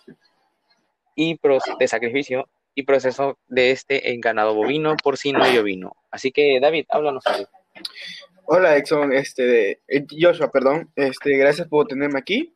y 1.15 1.39
de 1.79 1.89
sacrificio 1.89 2.49
y 2.75 2.83
proceso 2.83 3.39
de 3.47 3.71
este 3.71 4.13
en 4.13 4.21
ganado 4.21 4.55
bovino, 4.55 4.97
porcino 4.97 5.49
y 5.51 5.59
ovino. 5.59 5.97
Así 6.11 6.33
que, 6.33 6.59
David, 6.61 6.87
háblanos. 6.89 7.25
Hola, 8.47 8.77
Edson, 8.77 9.13
este, 9.13 9.81
eh, 9.89 10.07
Joshua, 10.11 10.51
perdón, 10.51 10.93
este, 10.97 11.37
gracias 11.37 11.69
por 11.69 11.87
tenerme 11.87 12.19
aquí. 12.19 12.55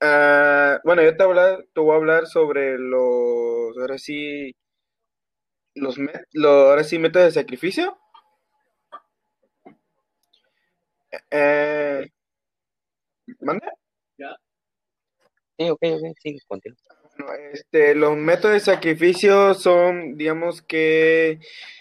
Ah, 0.00 0.80
bueno, 0.84 1.02
yo 1.02 1.16
te, 1.16 1.24
te 1.74 1.80
voy 1.80 1.92
a 1.92 1.96
hablar 1.96 2.26
sobre 2.26 2.78
los, 2.78 3.76
ahora 3.78 3.98
sí, 3.98 4.54
los, 5.74 5.98
ahora 6.44 6.84
sí, 6.84 6.98
métodos 6.98 7.34
de 7.34 7.40
sacrificio. 7.40 7.98
Eh, 11.30 12.08
¿Manda? 13.40 13.72
¿Ya? 14.18 14.36
Sí, 15.58 15.70
ok, 15.70 15.82
ok, 15.82 16.16
sí, 16.20 16.38
continúa. 16.46 17.03
Este, 17.52 17.94
los 17.94 18.16
métodos 18.16 18.54
de 18.54 18.60
sacrificio 18.60 19.54
son, 19.54 20.16
digamos 20.16 20.62
que 20.62 21.40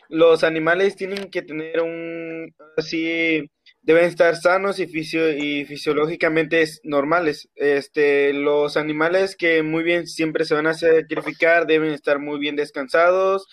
los 0.09 0.43
animales 0.43 0.95
tienen 0.95 1.29
que 1.29 1.41
tener 1.41 1.81
un, 1.81 2.53
así, 2.77 3.50
deben 3.81 4.05
estar 4.05 4.35
sanos 4.35 4.79
y, 4.79 4.83
y 4.83 5.65
fisiológicamente 5.65 6.63
normales. 6.83 7.50
Este, 7.55 8.33
los 8.33 8.77
animales 8.77 9.35
que 9.35 9.63
muy 9.63 9.83
bien 9.83 10.07
siempre 10.07 10.45
se 10.45 10.55
van 10.55 10.67
a 10.67 10.73
sacrificar 10.73 11.67
deben 11.67 11.91
estar 11.91 12.19
muy 12.19 12.39
bien 12.39 12.55
descansados, 12.55 13.47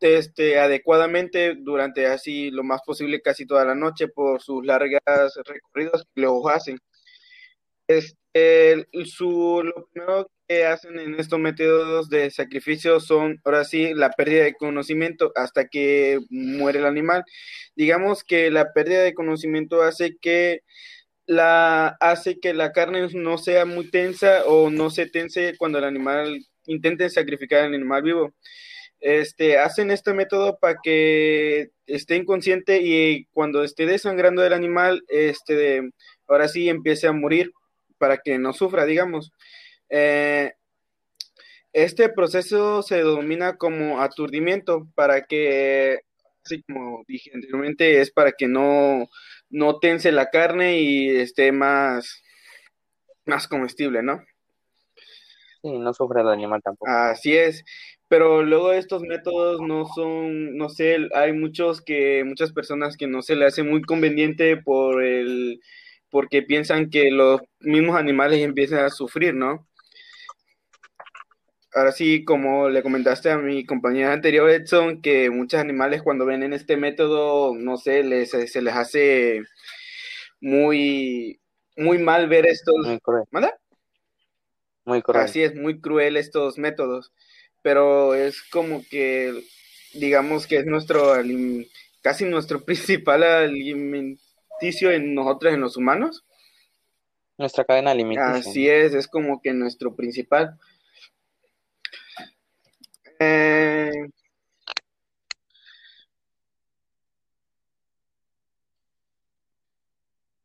este, 0.00 0.58
adecuadamente 0.58 1.54
durante 1.58 2.06
así 2.06 2.50
lo 2.50 2.64
más 2.64 2.82
posible 2.84 3.20
casi 3.20 3.46
toda 3.46 3.64
la 3.64 3.74
noche 3.74 4.08
por 4.08 4.42
sus 4.42 4.64
largas 4.64 5.00
recorridos 5.44 6.04
que 6.14 6.20
los 6.22 6.46
hacen. 6.46 6.78
Este, 7.88 8.86
su, 9.06 9.62
lo 9.64 9.88
primero 9.92 10.30
que 10.46 10.66
hacen 10.66 10.98
en 10.98 11.18
estos 11.18 11.38
métodos 11.38 12.10
de 12.10 12.30
sacrificio 12.30 13.00
son, 13.00 13.40
ahora 13.44 13.64
sí, 13.64 13.94
la 13.94 14.10
pérdida 14.10 14.44
de 14.44 14.54
conocimiento 14.54 15.32
hasta 15.34 15.68
que 15.68 16.18
muere 16.30 16.80
el 16.80 16.86
animal. 16.86 17.24
Digamos 17.76 18.24
que 18.24 18.50
la 18.50 18.72
pérdida 18.72 19.02
de 19.02 19.14
conocimiento 19.14 19.82
hace 19.82 20.16
que 20.20 20.62
la 21.26 21.88
hace 22.00 22.40
que 22.40 22.54
la 22.54 22.72
carne 22.72 23.08
no 23.14 23.38
sea 23.38 23.66
muy 23.66 23.90
tensa 23.90 24.44
o 24.46 24.70
no 24.70 24.90
se 24.90 25.06
tense 25.06 25.54
cuando 25.58 25.78
el 25.78 25.84
animal 25.84 26.40
intente 26.66 27.10
sacrificar 27.10 27.64
al 27.64 27.74
animal 27.74 28.02
vivo. 28.02 28.34
Este, 29.00 29.58
hacen 29.58 29.90
este 29.90 30.12
método 30.14 30.58
para 30.58 30.78
que 30.82 31.70
esté 31.86 32.16
inconsciente 32.16 32.80
y 32.82 33.26
cuando 33.32 33.62
esté 33.64 33.86
desangrando 33.86 34.44
el 34.44 34.52
animal, 34.52 35.04
este, 35.08 35.90
ahora 36.26 36.48
sí 36.48 36.68
empiece 36.68 37.06
a 37.06 37.12
morir 37.12 37.52
para 37.98 38.18
que 38.18 38.38
no 38.38 38.52
sufra, 38.52 38.84
digamos. 38.84 39.32
Eh, 39.90 40.52
este 41.72 42.08
proceso 42.08 42.82
se 42.82 42.96
denomina 42.96 43.56
como 43.56 44.00
aturdimiento 44.00 44.88
para 44.94 45.26
que, 45.26 46.00
así 46.44 46.62
como 46.62 47.04
dije 47.06 47.30
anteriormente, 47.34 48.00
es 48.00 48.10
para 48.10 48.32
que 48.32 48.48
no, 48.48 49.08
no 49.50 49.78
tense 49.78 50.12
la 50.12 50.30
carne 50.30 50.80
y 50.80 51.10
esté 51.10 51.52
más, 51.52 52.22
más 53.26 53.46
comestible, 53.46 54.02
¿no? 54.02 54.24
Sí, 55.62 55.78
no 55.78 55.92
sufre 55.92 56.22
el 56.22 56.28
animal 56.28 56.62
tampoco. 56.62 56.90
Así 56.90 57.36
es, 57.36 57.64
pero 58.08 58.42
luego 58.42 58.72
estos 58.72 59.02
métodos 59.02 59.60
no 59.60 59.86
son, 59.86 60.56
no 60.56 60.70
sé, 60.70 61.08
hay 61.14 61.32
muchos 61.32 61.82
que, 61.82 62.24
muchas 62.24 62.52
personas 62.52 62.96
que 62.96 63.06
no 63.06 63.22
se 63.22 63.36
le 63.36 63.44
hace 63.44 63.62
muy 63.62 63.82
conveniente 63.82 64.56
por 64.56 65.02
el, 65.04 65.60
porque 66.10 66.42
piensan 66.42 66.90
que 66.90 67.10
los 67.10 67.40
mismos 67.60 67.96
animales 67.96 68.40
empiezan 68.40 68.84
a 68.84 68.90
sufrir, 68.90 69.34
¿no? 69.34 69.68
ahora 71.78 71.92
sí, 71.92 72.24
como 72.24 72.68
le 72.68 72.82
comentaste 72.82 73.30
a 73.30 73.38
mi 73.38 73.64
compañera 73.64 74.12
anterior, 74.12 74.50
Edson, 74.50 75.00
que 75.00 75.30
muchos 75.30 75.60
animales 75.60 76.02
cuando 76.02 76.26
ven 76.26 76.42
en 76.42 76.52
este 76.52 76.76
método, 76.76 77.54
no 77.54 77.76
sé, 77.76 78.02
les, 78.02 78.30
se 78.30 78.62
les 78.62 78.74
hace 78.74 79.42
muy, 80.40 81.40
muy 81.76 81.98
mal 81.98 82.28
ver 82.28 82.46
estos... 82.46 82.74
Muy 82.84 82.98
cruel. 83.00 83.24
Muy 84.84 85.02
cruel. 85.02 85.22
Así 85.22 85.42
es, 85.42 85.54
muy 85.54 85.80
cruel 85.80 86.16
estos 86.16 86.58
métodos, 86.58 87.12
pero 87.62 88.14
es 88.14 88.42
como 88.42 88.82
que, 88.90 89.44
digamos 89.94 90.46
que 90.46 90.56
es 90.56 90.66
nuestro, 90.66 91.14
casi 92.02 92.24
nuestro 92.24 92.60
principal 92.64 93.22
alimenticio 94.58 94.90
en 94.90 95.14
nosotros, 95.14 95.54
en 95.54 95.60
los 95.60 95.76
humanos. 95.76 96.24
Nuestra 97.36 97.64
cadena 97.64 97.92
alimenticia. 97.92 98.50
Así 98.50 98.68
es, 98.68 98.94
es 98.94 99.06
como 99.06 99.40
que 99.40 99.52
nuestro 99.52 99.94
principal. 99.94 100.58
Eh, 103.20 103.90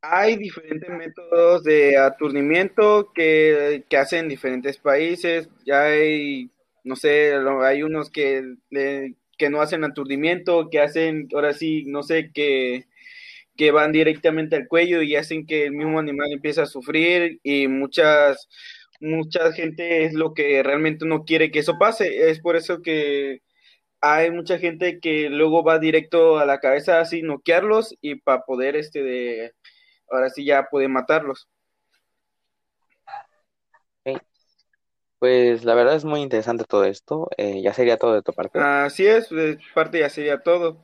hay 0.01 0.35
diferentes 0.35 0.89
métodos 0.89 1.63
de 1.63 1.97
aturdimiento 1.97 3.11
que, 3.13 3.83
hacen 3.97 4.27
diferentes 4.27 4.77
países. 4.77 5.49
Ya 5.65 5.83
hay, 5.83 6.51
no 6.83 6.95
sé, 6.95 7.33
hay 7.63 7.81
unos 7.81 8.11
que, 8.11 8.55
que 8.69 9.49
no 9.49 9.61
hacen 9.61 9.83
aturdimiento, 9.83 10.69
que 10.69 10.79
hacen, 10.79 11.27
ahora 11.33 11.53
sí, 11.53 11.85
no 11.87 12.03
sé, 12.03 12.31
que, 12.31 12.85
que 13.55 13.71
van 13.71 13.91
directamente 13.91 14.55
al 14.55 14.67
cuello 14.67 15.01
y 15.01 15.15
hacen 15.15 15.45
que 15.45 15.65
el 15.65 15.71
mismo 15.73 15.99
animal 15.99 16.31
empiece 16.31 16.61
a 16.61 16.65
sufrir 16.65 17.39
y 17.43 17.67
muchas 17.67 18.47
mucha 18.99 19.51
gente 19.51 20.05
es 20.05 20.13
lo 20.13 20.33
que 20.33 20.63
realmente 20.63 21.05
no 21.05 21.25
quiere 21.25 21.51
que 21.51 21.59
eso 21.59 21.77
pase. 21.77 22.29
Es 22.29 22.39
por 22.39 22.55
eso 22.55 22.81
que 22.81 23.41
hay 24.01 24.31
mucha 24.31 24.59
gente 24.59 24.99
que 24.99 25.29
luego 25.29 25.63
va 25.63 25.79
directo 25.79 26.37
a 26.39 26.45
la 26.45 26.59
cabeza 26.59 26.99
así 26.99 27.21
noquearlos 27.21 27.95
y 28.01 28.15
para 28.15 28.43
poder 28.43 28.75
este 28.75 29.03
de 29.03 29.53
ahora 30.09 30.29
sí 30.29 30.45
ya 30.45 30.67
puede 30.69 30.87
matarlos. 30.87 31.47
Pues 35.19 35.63
la 35.63 35.73
verdad 35.73 35.95
es 35.95 36.03
muy 36.03 36.19
interesante 36.19 36.65
todo 36.65 36.83
esto. 36.83 37.29
Eh, 37.37 37.61
ya 37.61 37.73
sería 37.73 37.95
todo 37.95 38.13
de 38.13 38.21
tu 38.21 38.33
parte. 38.33 38.59
Así 38.59 39.07
es, 39.07 39.29
de 39.29 39.57
parte 39.73 39.99
ya 39.99 40.09
sería 40.09 40.41
todo. 40.41 40.83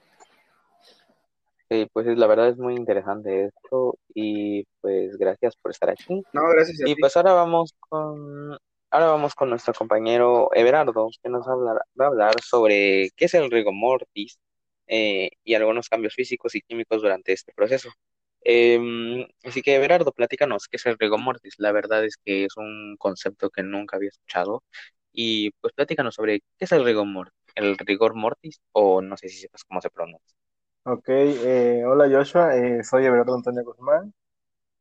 Sí, 1.69 1.88
pues 1.93 2.07
la 2.07 2.27
verdad 2.27 2.49
es 2.49 2.57
muy 2.57 2.75
interesante 2.75 3.45
esto 3.45 3.97
y 4.13 4.65
pues 4.81 5.17
gracias 5.17 5.55
por 5.55 5.71
estar 5.71 5.89
aquí. 5.89 6.23
No, 6.33 6.49
gracias. 6.49 6.79
y 6.83 6.95
pues 6.95 7.15
ahora 7.15 7.33
vamos 7.33 7.75
con 7.79 8.57
ahora 8.91 9.07
vamos 9.07 9.35
con 9.35 9.49
nuestro 9.51 9.73
compañero 9.73 10.49
Everardo 10.53 11.09
que 11.21 11.29
nos 11.29 11.47
va 11.47 11.79
a 11.99 12.07
hablar 12.07 12.33
sobre 12.41 13.11
qué 13.15 13.25
es 13.25 13.33
el 13.35 13.51
rigor 13.51 13.73
mortis 13.73 14.39
eh, 14.88 15.29
y 15.43 15.53
algunos 15.53 15.89
cambios 15.89 16.15
físicos 16.15 16.55
y 16.55 16.61
químicos 16.61 17.01
durante 17.01 17.33
este 17.33 17.53
proceso. 17.53 17.89
Em, 18.41 19.27
así 19.43 19.61
que, 19.61 19.75
Everardo, 19.75 20.11
platícanos, 20.11 20.67
¿qué 20.67 20.77
es 20.77 20.85
el 20.88 20.97
rigor 20.97 21.19
mortis? 21.19 21.55
La 21.59 21.71
verdad 21.71 22.03
es 22.05 22.17
que 22.17 22.45
es 22.45 22.57
un 22.57 22.95
concepto 22.97 23.49
que 23.51 23.63
nunca 23.63 23.97
había 23.97 24.09
escuchado. 24.09 24.63
Y 25.11 25.51
pues 25.61 25.73
platícanos 25.73 26.15
sobre 26.15 26.39
qué 26.57 26.65
es 26.65 26.71
el 26.71 26.85
rigor 26.85 27.05
mortis, 27.05 27.35
el 27.55 27.77
rigor 27.77 28.15
mortis, 28.15 28.61
o 28.71 29.01
no 29.01 29.17
sé 29.17 29.29
si 29.29 29.38
sepas 29.39 29.63
cómo 29.65 29.81
se 29.81 29.89
pronuncia. 29.89 30.35
Ok, 30.91 31.05
eh, 31.08 31.84
hola 31.86 32.10
Joshua, 32.10 32.55
eh, 32.55 32.84
soy 32.84 33.05
Everardo 33.05 33.36
Antonio 33.36 33.63
Guzmán. 33.63 34.12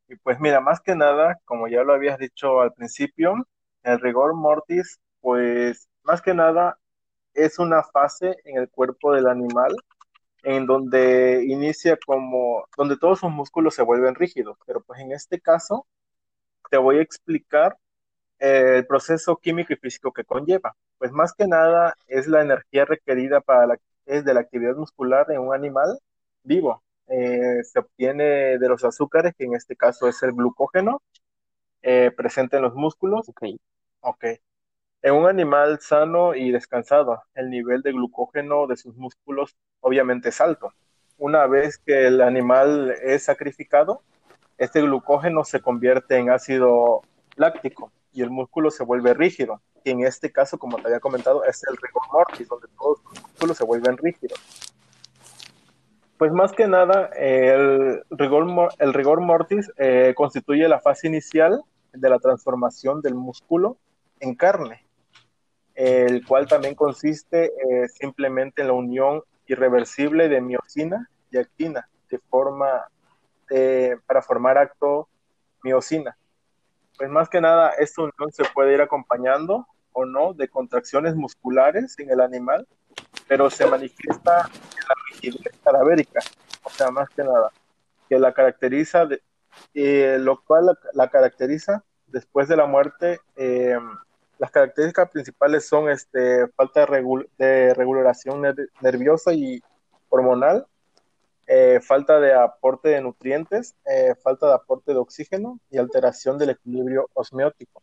Y 0.08 0.16
pues 0.16 0.40
mira, 0.40 0.60
más 0.60 0.80
que 0.80 0.94
nada, 0.94 1.38
como 1.44 1.68
ya 1.68 1.82
lo 1.84 1.94
habías 1.94 2.18
dicho 2.18 2.60
al 2.62 2.72
principio, 2.74 3.34
el 3.82 4.00
rigor 4.00 4.34
mortis, 4.34 5.00
pues 5.20 5.88
más 6.04 6.22
que 6.22 6.34
nada 6.34 6.78
es 7.34 7.58
una 7.58 7.82
fase 7.84 8.36
en 8.44 8.58
el 8.58 8.70
cuerpo 8.70 9.12
del 9.14 9.28
animal 9.28 9.76
en 10.44 10.66
donde 10.66 11.44
inicia 11.46 11.98
como, 12.06 12.66
donde 12.76 12.96
todos 12.98 13.20
sus 13.20 13.30
músculos 13.30 13.74
se 13.74 13.82
vuelven 13.82 14.14
rígidos, 14.14 14.58
pero 14.66 14.82
pues 14.82 15.00
en 15.00 15.12
este 15.12 15.40
caso 15.40 15.86
te 16.70 16.78
voy 16.78 16.98
a 16.98 17.02
explicar 17.02 17.76
el 18.38 18.86
proceso 18.86 19.36
químico 19.38 19.72
y 19.72 19.76
físico 19.76 20.12
que 20.12 20.24
conlleva. 20.24 20.76
Pues 20.98 21.12
más 21.12 21.34
que 21.34 21.46
nada 21.46 21.94
es 22.08 22.28
la 22.28 22.42
energía 22.42 22.84
requerida 22.84 23.40
para 23.40 23.66
la, 23.66 23.78
es 24.08 24.24
de 24.24 24.34
la 24.34 24.40
actividad 24.40 24.74
muscular 24.76 25.30
en 25.30 25.40
un 25.40 25.54
animal 25.54 25.98
vivo. 26.42 26.82
Eh, 27.08 27.62
se 27.64 27.78
obtiene 27.78 28.58
de 28.58 28.68
los 28.68 28.84
azúcares, 28.84 29.34
que 29.36 29.44
en 29.44 29.54
este 29.54 29.76
caso 29.76 30.08
es 30.08 30.22
el 30.22 30.32
glucógeno, 30.32 31.02
eh, 31.82 32.10
presente 32.16 32.56
en 32.56 32.62
los 32.62 32.74
músculos. 32.74 33.28
Ok. 33.28 33.42
Ok. 34.00 34.24
En 35.02 35.14
un 35.14 35.28
animal 35.28 35.78
sano 35.80 36.34
y 36.34 36.50
descansado, 36.50 37.22
el 37.34 37.50
nivel 37.50 37.82
de 37.82 37.92
glucógeno 37.92 38.66
de 38.66 38.76
sus 38.76 38.96
músculos 38.96 39.56
obviamente 39.80 40.30
es 40.30 40.40
alto. 40.40 40.72
Una 41.16 41.46
vez 41.46 41.78
que 41.78 42.06
el 42.08 42.20
animal 42.20 42.94
es 43.02 43.24
sacrificado, 43.24 44.02
este 44.56 44.82
glucógeno 44.82 45.44
se 45.44 45.60
convierte 45.60 46.16
en 46.16 46.30
ácido 46.30 47.02
láctico 47.36 47.92
y 48.12 48.22
el 48.22 48.30
músculo 48.30 48.70
se 48.70 48.84
vuelve 48.84 49.14
rígido. 49.14 49.62
Y 49.88 49.90
en 49.90 50.04
este 50.04 50.30
caso, 50.30 50.58
como 50.58 50.76
te 50.76 50.86
había 50.86 51.00
comentado, 51.00 51.44
es 51.44 51.64
el 51.64 51.74
rigor 51.78 52.02
mortis, 52.12 52.46
donde 52.46 52.68
todos 52.78 52.98
los 53.04 53.22
músculos 53.22 53.56
se 53.56 53.64
vuelven 53.64 53.96
rígidos. 53.96 54.38
Pues 56.18 56.30
más 56.30 56.52
que 56.52 56.66
nada, 56.66 57.06
el 57.16 58.02
rigor, 58.10 58.70
el 58.80 58.92
rigor 58.92 59.22
mortis 59.22 59.70
eh, 59.78 60.12
constituye 60.14 60.68
la 60.68 60.78
fase 60.78 61.06
inicial 61.06 61.62
de 61.94 62.10
la 62.10 62.18
transformación 62.18 63.00
del 63.00 63.14
músculo 63.14 63.78
en 64.20 64.34
carne, 64.34 64.84
el 65.74 66.26
cual 66.26 66.46
también 66.46 66.74
consiste 66.74 67.46
eh, 67.46 67.88
simplemente 67.88 68.60
en 68.60 68.68
la 68.68 68.74
unión 68.74 69.22
irreversible 69.46 70.28
de 70.28 70.42
miocina 70.42 71.08
y 71.30 71.38
actina 71.38 71.88
de 72.10 72.18
forma 72.28 72.88
para 74.06 74.20
formar 74.20 74.58
acto 74.58 75.08
miocina. 75.62 76.14
Pues 76.98 77.08
más 77.08 77.30
que 77.30 77.40
nada, 77.40 77.70
esta 77.78 78.02
unión 78.02 78.30
se 78.32 78.44
puede 78.52 78.74
ir 78.74 78.82
acompañando 78.82 79.66
o 79.98 80.04
no 80.06 80.32
de 80.32 80.48
contracciones 80.48 81.16
musculares 81.16 81.98
en 81.98 82.10
el 82.10 82.20
animal, 82.20 82.66
pero 83.26 83.50
se 83.50 83.66
manifiesta 83.66 84.48
en 84.48 84.84
la 84.88 84.94
rigidez 85.10 85.52
cadavérica, 85.64 86.20
o 86.62 86.70
sea, 86.70 86.90
más 86.90 87.08
que 87.10 87.24
nada, 87.24 87.50
que 88.08 88.18
la 88.18 88.32
caracteriza, 88.32 89.08
eh, 89.74 90.18
lo 90.20 90.40
cual 90.42 90.78
la, 90.94 91.08
caracteriza 91.08 91.84
después 92.06 92.46
de 92.46 92.56
la 92.56 92.66
muerte. 92.66 93.20
Eh, 93.36 93.76
las 94.38 94.52
características 94.52 95.10
principales 95.10 95.66
son 95.66 95.90
este, 95.90 96.46
falta 96.54 96.86
de, 96.86 97.74
regulación 97.74 98.42
nerviosa 98.80 99.32
y 99.32 99.60
hormonal, 100.10 100.64
eh, 101.48 101.80
falta 101.82 102.20
de 102.20 102.34
aporte 102.34 102.90
de 102.90 103.00
nutrientes, 103.00 103.74
falta 104.22 104.46
de 104.46 104.54
aporte 104.54 104.92
de 104.92 104.98
oxígeno 104.98 105.58
y 105.70 105.78
alteración 105.78 106.38
del 106.38 106.50
equilibrio 106.50 107.10
osmiótico. 107.14 107.82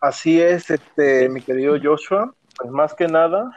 Así 0.00 0.40
es, 0.40 0.70
este, 0.70 1.28
mi 1.28 1.40
querido 1.40 1.76
Joshua, 1.82 2.34
pues 2.58 2.70
más 2.70 2.94
que 2.94 3.06
nada, 3.08 3.50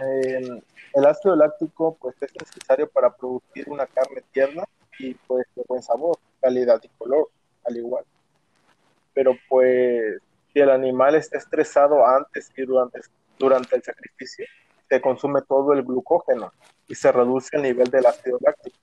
el 0.00 1.06
ácido 1.06 1.36
láctico 1.36 1.96
pues 2.00 2.14
es 2.20 2.32
necesario 2.40 2.88
para 2.88 3.14
producir 3.14 3.68
una 3.68 3.86
carne 3.86 4.22
tierna 4.32 4.64
y 4.98 5.14
pues 5.14 5.46
de 5.56 5.64
buen 5.68 5.82
sabor, 5.82 6.18
calidad 6.40 6.80
y 6.82 6.88
color, 6.98 7.28
al 7.64 7.76
igual 7.76 8.04
pero 9.14 9.38
pues 9.48 10.18
si 10.52 10.60
el 10.60 10.70
animal 10.70 11.14
está 11.14 11.38
estresado 11.38 12.06
antes 12.06 12.50
y 12.56 12.66
durante, 12.66 13.00
durante 13.38 13.76
el 13.76 13.82
sacrificio, 13.82 14.44
se 14.88 15.00
consume 15.00 15.40
todo 15.42 15.72
el 15.72 15.82
glucógeno 15.82 16.52
y 16.88 16.94
se 16.94 17.10
reduce 17.10 17.56
el 17.56 17.62
nivel 17.62 17.88
del 17.90 18.04
ácido 18.04 18.38
láctico, 18.40 18.76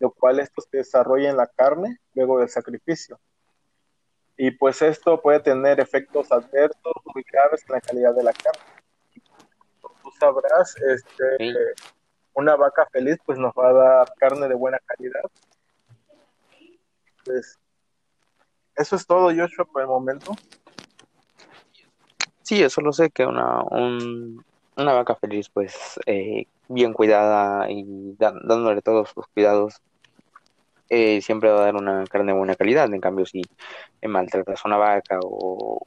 lo 0.00 0.10
cual 0.10 0.40
esto 0.40 0.62
se 0.62 0.78
desarrolla 0.78 1.30
en 1.30 1.36
la 1.36 1.46
carne 1.46 2.00
luego 2.14 2.40
del 2.40 2.48
sacrificio. 2.48 3.20
Y 4.44 4.50
pues 4.50 4.82
esto 4.82 5.22
puede 5.22 5.38
tener 5.38 5.78
efectos 5.78 6.32
adversos 6.32 6.92
muy 7.14 7.22
graves 7.30 7.64
en 7.68 7.74
la 7.74 7.80
calidad 7.80 8.12
de 8.12 8.24
la 8.24 8.32
carne. 8.32 8.60
Tú 9.80 10.10
sabrás, 10.18 10.74
este, 10.78 11.54
una 12.34 12.56
vaca 12.56 12.84
feliz 12.90 13.18
pues 13.24 13.38
nos 13.38 13.52
va 13.52 13.68
a 13.68 13.72
dar 13.72 14.14
carne 14.16 14.48
de 14.48 14.56
buena 14.56 14.80
calidad. 14.84 15.22
Pues 17.24 17.56
eso 18.74 18.96
es 18.96 19.06
todo, 19.06 19.26
Joshua, 19.32 19.64
por 19.64 19.82
el 19.82 19.86
momento. 19.86 20.32
Sí, 22.42 22.58
yo 22.58 22.68
solo 22.68 22.92
sé 22.92 23.10
que 23.10 23.24
una, 23.24 23.62
una 23.62 24.92
vaca 24.92 25.14
feliz, 25.14 25.50
pues, 25.50 26.00
eh, 26.06 26.48
bien 26.66 26.94
cuidada 26.94 27.70
y 27.70 28.16
dándole 28.18 28.82
todos 28.82 29.10
sus 29.10 29.24
cuidados, 29.28 29.80
eh, 30.94 31.22
siempre 31.22 31.50
va 31.50 31.62
a 31.62 31.64
dar 31.64 31.76
una 31.76 32.04
carne 32.04 32.32
de 32.32 32.38
buena 32.38 32.54
calidad. 32.54 32.92
En 32.92 33.00
cambio, 33.00 33.24
si 33.24 33.40
maltratas 34.02 34.60
a 34.62 34.68
una 34.68 34.76
vaca 34.76 35.18
o 35.22 35.86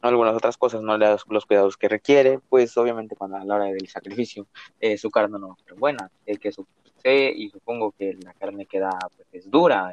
algunas 0.00 0.34
otras 0.34 0.56
cosas 0.56 0.82
no 0.82 0.98
le 0.98 1.06
das 1.06 1.22
los 1.28 1.46
cuidados 1.46 1.76
que 1.76 1.88
requiere, 1.88 2.40
pues 2.48 2.76
obviamente 2.76 3.14
cuando 3.14 3.36
a 3.36 3.44
la 3.44 3.54
hora 3.54 3.64
del 3.66 3.86
sacrificio 3.86 4.48
eh, 4.80 4.98
su 4.98 5.08
carne 5.08 5.38
no 5.38 5.50
va 5.50 5.54
a 5.54 5.64
ser 5.64 5.74
buena. 5.74 6.10
que 6.40 6.50
su, 6.50 6.66
sé 7.00 7.32
y 7.32 7.48
supongo 7.50 7.92
que 7.92 8.14
la 8.14 8.34
carne 8.34 8.66
queda 8.66 8.90
pues, 9.16 9.28
es 9.30 9.48
dura, 9.48 9.92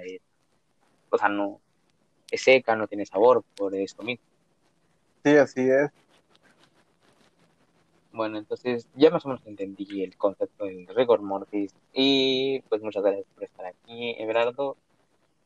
o 1.12 1.17
sea, 1.19 1.30
no, 1.30 1.62
es 2.32 2.41
seca, 2.41 2.76
no 2.76 2.88
tiene 2.88 3.06
sabor 3.06 3.43
por 3.56 3.76
esto 3.76 4.02
mismo. 4.02 4.26
Sí, 5.24 5.38
así 5.38 5.69
es. 5.69 5.91
Bueno, 8.12 8.38
entonces 8.38 8.88
ya 8.95 9.12
más 9.12 9.26
o 9.26 9.30
menos 9.30 9.45
entendí 9.45 10.04
el 10.04 10.17
concepto 10.17 10.65
del 10.65 10.88
rigor 10.88 11.22
mortis 11.22 11.74
y 11.93 12.62
pues 12.69 12.82
muchas 12.82 13.04
gracias 13.04 13.26
por 13.36 13.43
estar 13.43 13.65
aquí, 13.67 14.15
Everardo. 14.17 14.78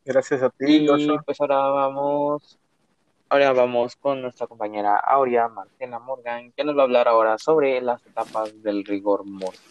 Gracias 0.05 0.41
a 0.43 0.49
ti, 0.49 0.85
y 0.89 1.17
pues 1.25 1.39
ahora 1.39 1.59
vamos, 1.59 2.57
ahora 3.29 3.53
vamos 3.53 3.95
con 3.95 4.21
nuestra 4.21 4.47
compañera 4.47 4.97
Aurea 4.97 5.47
Marcela 5.47 5.99
Morgan, 5.99 6.51
que 6.51 6.63
nos 6.63 6.75
va 6.75 6.81
a 6.81 6.83
hablar 6.83 7.07
ahora 7.07 7.37
sobre 7.37 7.79
las 7.81 8.05
etapas 8.05 8.61
del 8.63 8.83
rigor 8.83 9.25
mortis. 9.25 9.61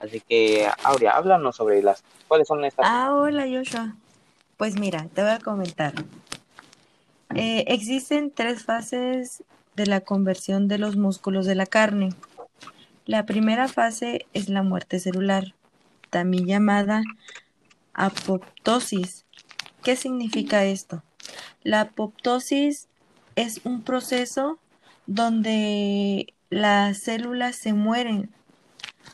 Así 0.00 0.20
que, 0.20 0.68
Aurea, 0.82 1.12
háblanos 1.12 1.54
sobre 1.54 1.80
las, 1.80 2.02
cuáles 2.26 2.48
son 2.48 2.64
estas. 2.64 2.84
Ah, 2.88 3.14
hola, 3.14 3.46
Joshua. 3.48 3.94
Pues 4.56 4.78
mira, 4.78 5.06
te 5.14 5.22
voy 5.22 5.30
a 5.30 5.38
comentar. 5.38 5.92
Eh, 7.34 7.64
existen 7.68 8.32
tres 8.32 8.64
fases 8.64 9.44
de 9.76 9.86
la 9.86 10.00
conversión 10.00 10.68
de 10.68 10.78
los 10.78 10.96
músculos 10.96 11.46
de 11.46 11.54
la 11.54 11.66
carne. 11.66 12.10
La 13.06 13.26
primera 13.26 13.68
fase 13.68 14.26
es 14.32 14.48
la 14.48 14.62
muerte 14.62 15.00
celular, 15.00 15.54
también 16.10 16.46
llamada 16.46 17.02
apoptosis. 17.94 19.24
¿Qué 19.82 19.96
significa 19.96 20.64
esto? 20.64 21.02
La 21.62 21.82
apoptosis 21.82 22.88
es 23.34 23.60
un 23.64 23.82
proceso 23.82 24.58
donde 25.06 26.34
las 26.50 26.98
células 26.98 27.56
se 27.56 27.72
mueren, 27.72 28.30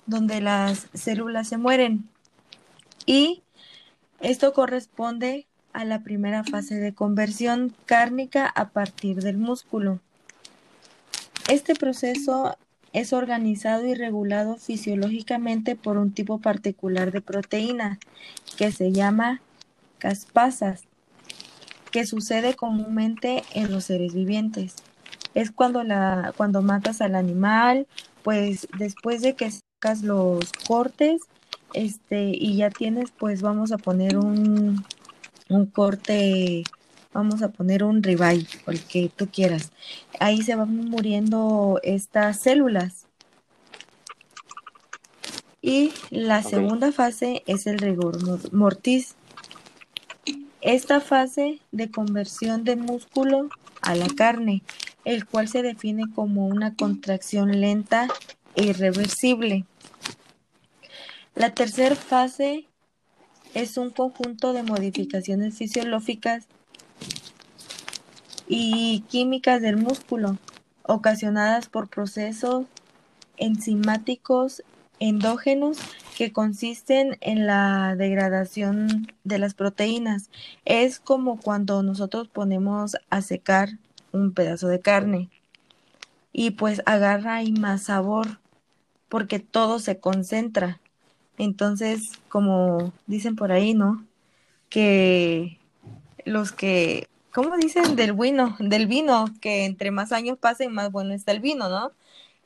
donde 0.07 0.41
las 0.41 0.89
células 0.93 1.49
se 1.49 1.57
mueren. 1.57 2.09
Y 3.07 3.43
esto 4.21 4.53
corresponde 4.53 5.47
a 5.73 5.85
la 5.85 6.03
primera 6.03 6.45
fase 6.45 6.75
de 6.75 6.95
conversión 6.95 7.75
cárnica 7.87 8.47
a 8.47 8.71
partir 8.71 9.23
del 9.23 9.39
músculo. 9.39 10.01
Este 11.49 11.75
proceso 11.75 12.59
es 12.93 13.15
organizado 13.15 13.87
y 13.87 13.95
regulado 13.95 14.57
fisiológicamente 14.59 15.77
por 15.77 15.97
un 15.97 16.13
tipo 16.13 16.41
particular 16.41 17.11
de 17.11 17.23
proteína 17.23 17.99
que 18.59 18.71
se 18.71 18.93
llama 18.93 19.41
caspasas, 19.97 20.83
que 21.91 22.05
sucede 22.05 22.55
comúnmente 22.55 23.45
en 23.55 23.73
los 23.73 23.85
seres 23.85 24.13
vivientes. 24.13 24.77
Es 25.35 25.51
cuando, 25.51 25.85
la, 25.85 26.35
cuando 26.37 26.61
matas 26.61 27.01
al 27.01 27.15
animal, 27.15 27.87
pues 28.23 28.69
después 28.79 29.23
de 29.23 29.35
que 29.35 29.51
sacas 29.51 30.03
los 30.03 30.53
cortes, 30.67 31.23
este, 31.73 32.31
y 32.35 32.57
ya 32.57 32.69
tienes, 32.69 33.11
pues 33.11 33.41
vamos 33.41 33.73
a 33.73 33.79
poner 33.79 34.19
un, 34.19 34.85
un 35.49 35.67
corte, 35.67 36.63
vamos 37.13 37.43
a 37.43 37.49
poner 37.49 37.85
un 37.85 38.03
ribeye, 38.03 38.47
o 38.67 38.71
el 38.71 38.81
que 38.83 39.11
tú 39.15 39.29
quieras. 39.29 39.73
Ahí 40.21 40.43
se 40.43 40.55
van 40.55 40.75
muriendo 40.75 41.81
estas 41.83 42.41
células. 42.41 43.07
Y 45.61 45.93
la 46.11 46.43
segunda 46.43 46.93
fase 46.93 47.43
es 47.47 47.67
el 47.67 47.79
rigor 47.79 48.19
mortis. 48.53 49.17
Esta 50.61 51.01
fase 51.01 51.61
de 51.73 51.91
conversión 51.91 52.65
de 52.65 52.77
músculo 52.77 53.49
a 53.81 53.95
la 53.95 54.09
carne, 54.09 54.63
el 55.05 55.27
cual 55.27 55.49
se 55.49 55.63
define 55.63 56.05
como 56.15 56.47
una 56.47 56.75
contracción 56.75 57.61
lenta 57.61 58.09
e 58.55 58.67
irreversible. 58.67 59.65
La 61.35 61.55
tercera 61.55 61.95
fase 61.95 62.67
es 63.55 63.77
un 63.77 63.91
conjunto 63.91 64.53
de 64.53 64.63
modificaciones 64.63 65.57
fisiológicas 65.57 66.47
y 68.49 69.05
químicas 69.09 69.61
del 69.61 69.77
músculo, 69.77 70.39
ocasionadas 70.83 71.69
por 71.69 71.89
procesos 71.89 72.65
enzimáticos 73.37 74.63
endógenos 75.01 75.79
que 76.17 76.33
consisten 76.33 77.19
en 77.21 77.47
la 77.47 77.95
degradación 77.97 79.13
de 79.25 79.39
las 79.39 79.55
proteínas. 79.55 80.31
Es 80.65 80.99
como 80.99 81.39
cuando 81.39 81.83
nosotros 81.83 82.29
ponemos 82.29 82.97
a 83.11 83.23
secar 83.23 83.71
un 84.13 84.33
pedazo 84.33 84.69
de 84.69 84.81
carne 84.81 85.29
y 86.33 86.53
pues 86.53 86.83
agarra 86.87 87.37
ahí 87.37 87.53
más 87.53 87.85
sabor 87.85 88.39
porque 89.09 89.39
todo 89.39 89.79
se 89.79 89.99
concentra. 89.99 90.81
Entonces, 91.39 92.13
como 92.29 92.93
dicen 93.07 93.37
por 93.37 93.53
ahí, 93.53 93.75
¿no? 93.75 94.05
Que 94.69 95.59
los 96.25 96.53
que, 96.53 97.09
¿cómo 97.33 97.57
dicen? 97.57 97.97
Del 97.97 98.13
vino, 98.13 98.57
del 98.59 98.87
vino, 98.87 99.27
que 99.41 99.65
entre 99.65 99.91
más 99.91 100.13
años 100.13 100.39
pasen, 100.39 100.73
más 100.73 100.91
bueno 100.93 101.15
está 101.15 101.33
el 101.33 101.41
vino, 101.41 101.69
¿no? 101.69 101.93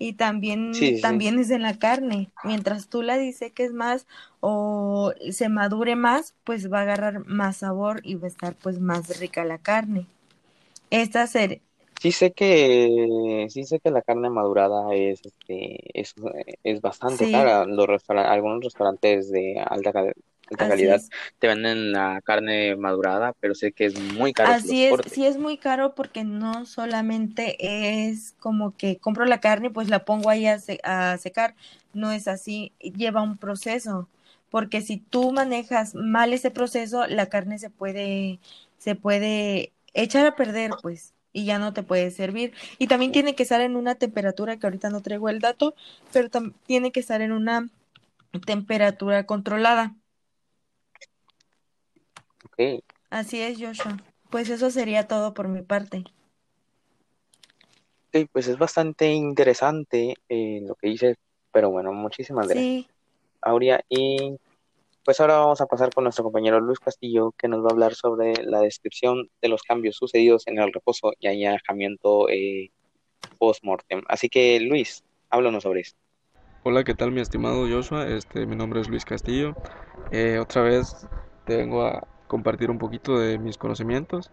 y 0.02 0.14
también, 0.14 0.72
también 1.00 1.38
es 1.38 1.50
en 1.50 1.62
la 1.62 1.78
carne. 1.78 2.28
Mientras 2.42 2.88
tú 2.88 3.02
la 3.02 3.16
es 3.18 3.72
más 3.72 4.08
o 4.40 5.12
se 5.30 5.48
madure 5.48 5.94
más, 5.94 6.34
pues 6.42 6.72
va 6.72 6.80
a 6.80 6.82
agarrar 6.82 7.24
más 7.26 7.58
sabor 7.58 8.00
y 8.02 8.16
va 8.16 8.24
a 8.24 8.30
estar 8.30 8.56
pues 8.56 8.80
más 8.80 9.20
rica 9.20 9.44
la 9.44 9.58
carne. 9.58 10.06
Esta 10.90 11.24
ser 11.28 11.60
Sí 12.00 12.10
sé 12.10 12.32
que 12.32 13.46
sí 13.48 13.62
sé 13.62 13.78
que 13.78 13.92
la 13.92 14.02
carne 14.02 14.28
madurada 14.28 14.92
es 14.92 15.20
este 15.24 15.78
es, 15.94 16.14
es 16.64 16.80
bastante 16.80 17.30
cara. 17.30 17.64
Los 17.64 17.86
algunos 18.10 18.64
restaurantes 18.64 19.30
de 19.30 19.62
alta 19.64 19.92
calidad 20.58 21.02
te 21.38 21.48
venden 21.48 21.92
la 21.92 22.20
carne 22.24 22.76
madurada, 22.76 23.32
pero 23.40 23.54
sé 23.54 23.72
que 23.72 23.86
es 23.86 23.94
muy 23.96 24.32
caro. 24.32 24.56
Así 24.56 24.84
es, 24.84 25.00
sí 25.06 25.24
es 25.24 25.38
muy 25.38 25.56
caro 25.56 25.94
porque 25.94 26.24
no 26.24 26.66
solamente 26.66 27.56
es 28.08 28.32
como 28.40 28.76
que 28.76 28.98
compro 28.98 29.24
la 29.24 29.40
carne 29.40 29.68
y 29.68 29.70
pues 29.70 29.88
la 29.88 30.04
pongo 30.04 30.30
ahí 30.30 30.46
a, 30.46 30.58
a 30.82 31.16
secar, 31.18 31.54
no 31.92 32.10
es 32.10 32.26
así, 32.26 32.72
lleva 32.80 33.22
un 33.22 33.38
proceso, 33.38 34.08
porque 34.50 34.80
si 34.82 34.96
tú 34.98 35.30
manejas 35.32 35.94
mal 35.94 36.32
ese 36.32 36.50
proceso, 36.50 37.06
la 37.06 37.26
carne 37.28 37.58
se 37.60 37.70
puede, 37.70 38.40
se 38.78 38.96
puede 38.96 39.72
echar 39.94 40.26
a 40.26 40.34
perder, 40.34 40.76
pues 40.80 41.14
y 41.32 41.44
ya 41.46 41.58
no 41.60 41.72
te 41.72 41.82
puede 41.84 42.10
servir. 42.10 42.52
Y 42.78 42.88
también 42.88 43.12
tiene 43.12 43.34
que 43.36 43.44
estar 43.44 43.60
en 43.60 43.76
una 43.76 43.94
temperatura 43.94 44.58
que 44.58 44.66
ahorita 44.66 44.90
no 44.90 45.02
traigo 45.02 45.28
el 45.28 45.38
dato, 45.40 45.74
pero 46.12 46.28
tiene 46.66 46.90
que 46.92 47.00
estar 47.00 47.22
en 47.22 47.30
una 47.32 47.68
temperatura 48.46 49.26
controlada. 49.26 49.96
Así 53.10 53.40
es, 53.40 53.58
Joshua. 53.60 53.96
Pues 54.30 54.48
eso 54.48 54.70
sería 54.70 55.06
todo 55.06 55.34
por 55.34 55.48
mi 55.48 55.62
parte. 55.62 56.04
Sí, 58.12 58.28
pues 58.30 58.48
es 58.48 58.58
bastante 58.58 59.12
interesante 59.12 60.14
eh, 60.28 60.60
lo 60.62 60.74
que 60.74 60.88
dices, 60.88 61.16
pero 61.50 61.70
bueno, 61.70 61.92
muchísimas 61.92 62.46
gracias. 62.46 62.64
Sí. 62.64 62.88
Aurea, 63.40 63.82
y 63.88 64.36
pues 65.04 65.20
ahora 65.20 65.38
vamos 65.38 65.60
a 65.60 65.66
pasar 65.66 65.92
con 65.92 66.04
nuestro 66.04 66.24
compañero 66.24 66.60
Luis 66.60 66.78
Castillo, 66.78 67.32
que 67.36 67.48
nos 67.48 67.64
va 67.64 67.68
a 67.68 67.72
hablar 67.72 67.94
sobre 67.94 68.34
la 68.44 68.60
descripción 68.60 69.28
de 69.40 69.48
los 69.48 69.62
cambios 69.62 69.96
sucedidos 69.96 70.46
en 70.46 70.58
el 70.58 70.72
reposo 70.72 71.12
y 71.18 71.26
añejamiento 71.26 72.28
eh, 72.28 72.70
post-mortem. 73.38 74.02
Así 74.08 74.28
que, 74.28 74.60
Luis, 74.60 75.02
háblanos 75.30 75.64
sobre 75.64 75.80
esto. 75.80 75.98
Hola, 76.62 76.84
¿qué 76.84 76.94
tal, 76.94 77.10
mi 77.10 77.20
estimado 77.20 77.66
Joshua? 77.68 78.06
Este, 78.06 78.46
mi 78.46 78.54
nombre 78.54 78.80
es 78.80 78.88
Luis 78.88 79.04
Castillo. 79.04 79.54
Eh, 80.12 80.38
otra 80.38 80.62
vez 80.62 81.08
te 81.46 81.56
vengo 81.56 81.82
a 81.82 82.06
compartir 82.32 82.70
un 82.70 82.78
poquito 82.78 83.18
de 83.18 83.38
mis 83.38 83.58
conocimientos 83.58 84.30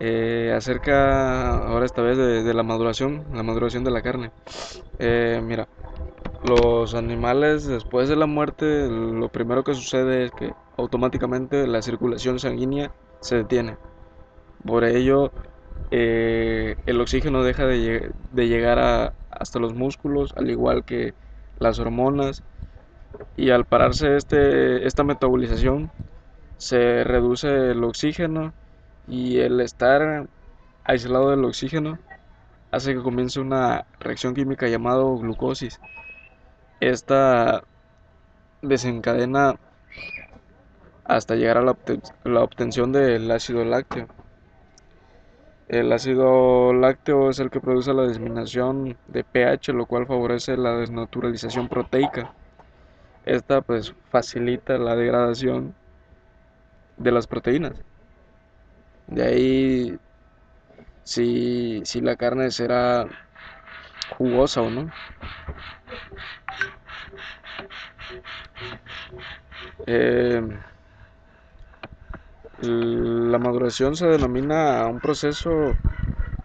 eh, 0.00 0.52
acerca 0.54 1.56
ahora 1.66 1.86
esta 1.86 2.02
vez 2.02 2.18
de, 2.18 2.52
la 2.52 2.62
maduración, 2.62 3.24
la 3.32 3.42
maduración 3.42 3.84
de 3.84 3.90
la 3.90 4.02
carne. 4.02 4.32
Eh, 4.98 5.40
mira, 5.42 5.66
los 6.46 6.94
animales 6.94 7.66
después 7.66 8.10
de 8.10 8.16
la 8.16 8.26
muerte 8.26 8.86
lo 8.88 9.30
primero 9.30 9.64
que 9.64 9.72
sucede 9.72 10.24
es 10.24 10.30
que 10.32 10.52
automáticamente 10.76 11.66
la 11.66 11.80
circulación 11.80 12.38
sanguínea 12.38 12.92
se 13.20 13.36
detiene. 13.36 13.78
Por 14.66 14.84
ello 14.84 15.32
eh, 15.90 16.76
el 16.84 17.00
oxígeno 17.00 17.42
deja 17.42 17.64
de, 17.64 18.12
llegar 18.34 19.14
hasta 19.30 19.58
los 19.58 19.72
músculos, 19.72 20.34
al 20.36 20.50
igual 20.50 20.84
que 20.84 21.14
las 21.58 21.78
hormonas. 21.78 22.42
Y 23.38 23.48
al 23.48 23.64
pararse 23.64 24.16
este, 24.16 24.86
esta 24.86 25.02
metabolización, 25.02 25.90
se 26.58 27.04
reduce 27.04 27.48
el 27.48 27.84
oxígeno 27.84 28.52
y 29.08 29.38
el 29.38 29.60
estar 29.60 30.26
aislado 30.84 31.30
del 31.30 31.44
oxígeno 31.44 31.98
hace 32.70 32.94
que 32.94 33.02
comience 33.02 33.40
una 33.40 33.86
reacción 34.00 34.34
química 34.34 34.68
llamada 34.68 35.02
glucosis. 35.02 35.80
Esta 36.80 37.62
desencadena 38.62 39.56
hasta 41.04 41.36
llegar 41.36 41.58
a 41.58 41.62
la, 41.62 42.42
obtención 42.42 42.92
del 42.92 43.30
ácido 43.30 43.64
lácteo. 43.64 44.08
El 45.68 45.92
ácido 45.92 46.72
lácteo 46.72 47.30
es 47.30 47.38
el 47.38 47.50
que 47.50 47.60
produce 47.60 47.92
la 47.92 48.06
disminución 48.06 48.96
de 49.08 49.24
pH, 49.24 49.72
lo 49.72 49.86
cual 49.86 50.06
favorece 50.06 50.56
la 50.56 50.76
desnaturalización 50.76 51.68
proteica. 51.68 52.32
Esta 53.24 53.60
pues 53.62 53.94
facilita 54.10 54.78
la 54.78 54.94
degradación 54.94 55.74
de 56.96 57.12
las 57.12 57.26
proteínas. 57.26 57.74
De 59.06 59.22
ahí 59.22 59.98
si, 61.04 61.82
si 61.84 62.00
la 62.00 62.16
carne 62.16 62.50
será 62.50 63.06
jugosa 64.18 64.62
o 64.62 64.70
no. 64.70 64.90
Eh, 69.86 70.42
la 72.58 73.38
maduración 73.38 73.94
se 73.96 74.06
denomina 74.06 74.86
un 74.86 75.00
proceso 75.00 75.78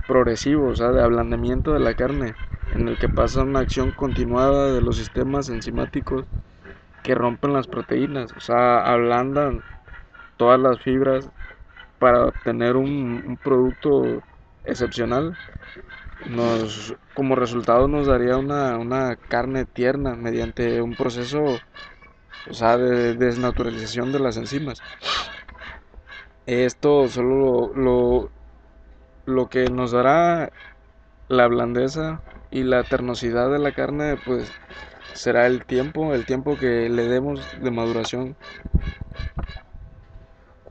progresivo, 0.08 0.70
o 0.70 0.76
sea, 0.76 0.92
de 0.92 1.02
ablandamiento 1.02 1.74
de 1.74 1.80
la 1.80 1.96
carne, 1.96 2.36
en 2.74 2.88
el 2.88 2.98
que 2.98 3.10
pasa 3.10 3.44
una 3.44 3.62
acción 3.62 3.92
continuada 3.92 4.74
de 4.74 4.82
los 4.82 4.98
sistemas 4.98 5.50
enzimáticos 5.50 6.26
que 7.02 7.16
rompen 7.16 7.54
las 7.54 7.68
proteínas, 7.68 8.32
o 8.34 8.40
sea, 8.40 8.86
ablandan 8.86 9.64
todas 10.42 10.60
las 10.60 10.80
fibras 10.80 11.30
para 12.00 12.26
obtener 12.26 12.76
un, 12.76 13.38
producto 13.44 14.24
excepcional. 14.66 15.38
Nos, 16.28 16.96
como 17.14 17.36
resultado 17.36 17.88
nos 17.88 18.08
daría 18.08 18.38
una, 18.38 19.16
carne 19.28 19.66
tierna 19.66 20.16
mediante 20.16 20.82
un 20.82 20.96
proceso 20.96 21.44
o 22.50 22.54
sea, 22.56 22.76
de 22.78 23.14
desnaturalización 23.14 24.12
de 24.12 24.20
las 24.20 24.36
enzimas. 24.36 24.82
Esto 26.48 27.08
solo 27.08 27.72
lo, 27.76 28.32
lo, 29.28 29.48
que 29.48 29.66
nos 29.66 29.92
dará 29.92 30.52
la 31.28 31.46
blandeza 31.46 32.22
y 32.50 32.64
la 32.64 32.84
ternosidad 32.84 33.52
de 33.52 33.60
la 33.60 33.74
carne, 33.74 34.18
pues 34.26 34.52
será 35.14 35.46
el 35.46 35.66
tiempo, 35.66 36.16
el 36.16 36.26
tiempo 36.26 36.58
que 36.58 36.90
le 36.90 37.04
demos 37.08 37.46
de 37.62 37.70
maduración 37.70 38.36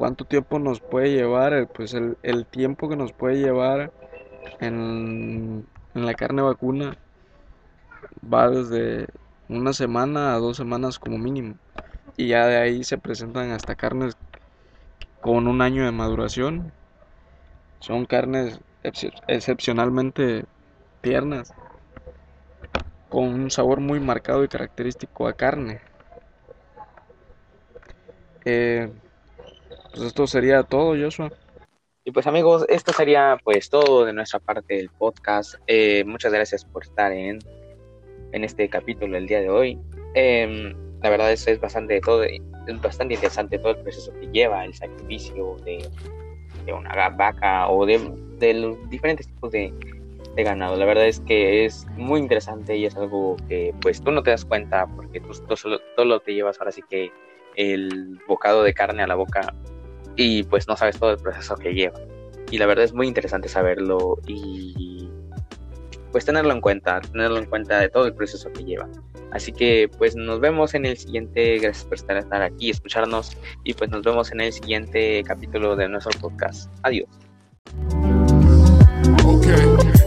cuánto 0.00 0.24
tiempo 0.24 0.58
nos 0.58 0.80
puede 0.80 1.12
llevar, 1.12 1.68
pues 1.74 1.92
el, 1.92 2.46
tiempo 2.46 2.88
que 2.88 2.96
nos 2.96 3.12
puede 3.12 3.36
llevar 3.36 3.92
en, 4.58 5.66
la 5.92 6.14
carne 6.14 6.40
vacuna 6.40 6.96
va 8.24 8.48
desde 8.48 9.08
una 9.50 9.74
semana 9.74 10.32
a 10.32 10.38
dos 10.38 10.56
semanas 10.56 10.98
como 10.98 11.18
mínimo. 11.18 11.56
Y 12.16 12.28
ya 12.28 12.46
de 12.46 12.56
ahí 12.56 12.82
se 12.82 12.96
presentan 12.96 13.50
hasta 13.50 13.74
carnes 13.74 14.16
con 15.20 15.46
un 15.46 15.60
año 15.60 15.84
de 15.84 15.92
maduración. 15.92 16.72
Son 17.80 18.06
carnes 18.06 18.58
excepcionalmente 19.28 20.46
tiernas, 21.02 21.52
con 23.10 23.24
un 23.24 23.50
sabor 23.50 23.80
muy 23.80 24.00
marcado 24.00 24.44
y 24.44 24.48
característico 24.48 25.28
a 25.28 25.34
carne. 25.34 25.82
Eh, 28.46 28.90
pues 29.90 30.02
esto 30.02 30.26
sería 30.26 30.62
todo, 30.62 30.94
Joshua. 30.96 31.32
Y 32.04 32.12
pues 32.12 32.26
amigos, 32.26 32.64
esto 32.68 32.92
sería 32.92 33.38
pues 33.44 33.68
todo 33.68 34.04
de 34.04 34.12
nuestra 34.12 34.40
parte 34.40 34.76
del 34.76 34.88
podcast. 34.88 35.56
Eh, 35.66 36.04
muchas 36.04 36.32
gracias 36.32 36.64
por 36.64 36.82
estar 36.82 37.12
en, 37.12 37.38
en 38.32 38.44
este 38.44 38.68
capítulo 38.68 39.16
el 39.16 39.26
día 39.26 39.40
de 39.40 39.50
hoy. 39.50 39.78
em, 40.14 40.74
la 41.02 41.10
verdad 41.10 41.32
es, 41.32 41.46
es 41.46 41.60
bastante 41.60 42.00
todo, 42.00 42.24
es 42.24 42.40
bastante 42.82 43.14
interesante 43.14 43.58
todo 43.58 43.72
el 43.72 43.78
proceso 43.78 44.12
que 44.18 44.26
lleva 44.28 44.64
el 44.64 44.74
sacrificio 44.74 45.56
de, 45.64 45.88
de 46.66 46.72
una 46.72 47.08
vaca 47.10 47.68
o 47.68 47.86
de, 47.86 48.00
de 48.38 48.54
los 48.54 48.90
diferentes 48.90 49.26
tipos 49.26 49.50
de, 49.50 49.72
de 50.34 50.42
ganado. 50.42 50.76
La 50.76 50.86
verdad 50.86 51.06
es 51.06 51.20
que 51.20 51.64
es 51.64 51.86
muy 51.96 52.20
interesante 52.20 52.76
y 52.76 52.86
es 52.86 52.96
algo 52.96 53.36
que 53.48 53.74
pues 53.80 54.02
tú 54.02 54.10
no 54.10 54.22
te 54.22 54.30
das 54.30 54.44
cuenta 54.44 54.86
porque 54.86 55.20
tú, 55.20 55.32
tú 55.46 55.56
solo, 55.56 55.78
solo 55.96 56.20
te 56.20 56.34
llevas 56.34 56.58
ahora 56.58 56.72
sí 56.72 56.82
que 56.88 57.12
el 57.56 58.18
bocado 58.28 58.62
de 58.62 58.72
carne 58.72 59.02
a 59.02 59.06
la 59.06 59.16
boca 59.16 59.54
y 60.20 60.42
pues 60.42 60.68
no 60.68 60.76
sabes 60.76 60.98
todo 60.98 61.12
el 61.12 61.16
proceso 61.16 61.56
que 61.56 61.72
lleva. 61.72 61.98
Y 62.50 62.58
la 62.58 62.66
verdad 62.66 62.84
es 62.84 62.92
muy 62.92 63.08
interesante 63.08 63.48
saberlo 63.48 64.18
y 64.26 65.08
pues 66.12 66.26
tenerlo 66.26 66.52
en 66.52 66.60
cuenta, 66.60 67.00
tenerlo 67.00 67.38
en 67.38 67.46
cuenta 67.46 67.78
de 67.78 67.88
todo 67.88 68.06
el 68.06 68.14
proceso 68.14 68.52
que 68.52 68.64
lleva. 68.64 68.86
Así 69.32 69.50
que 69.50 69.88
pues 69.96 70.16
nos 70.16 70.40
vemos 70.40 70.74
en 70.74 70.84
el 70.84 70.98
siguiente, 70.98 71.58
gracias 71.58 71.86
por 71.86 71.94
estar 71.94 72.42
aquí, 72.42 72.68
escucharnos 72.68 73.34
y 73.64 73.72
pues 73.72 73.88
nos 73.90 74.02
vemos 74.02 74.30
en 74.32 74.42
el 74.42 74.52
siguiente 74.52 75.22
capítulo 75.24 75.74
de 75.74 75.88
nuestro 75.88 76.20
podcast. 76.20 76.70
Adiós. 76.82 77.08
Okay. 79.24 79.99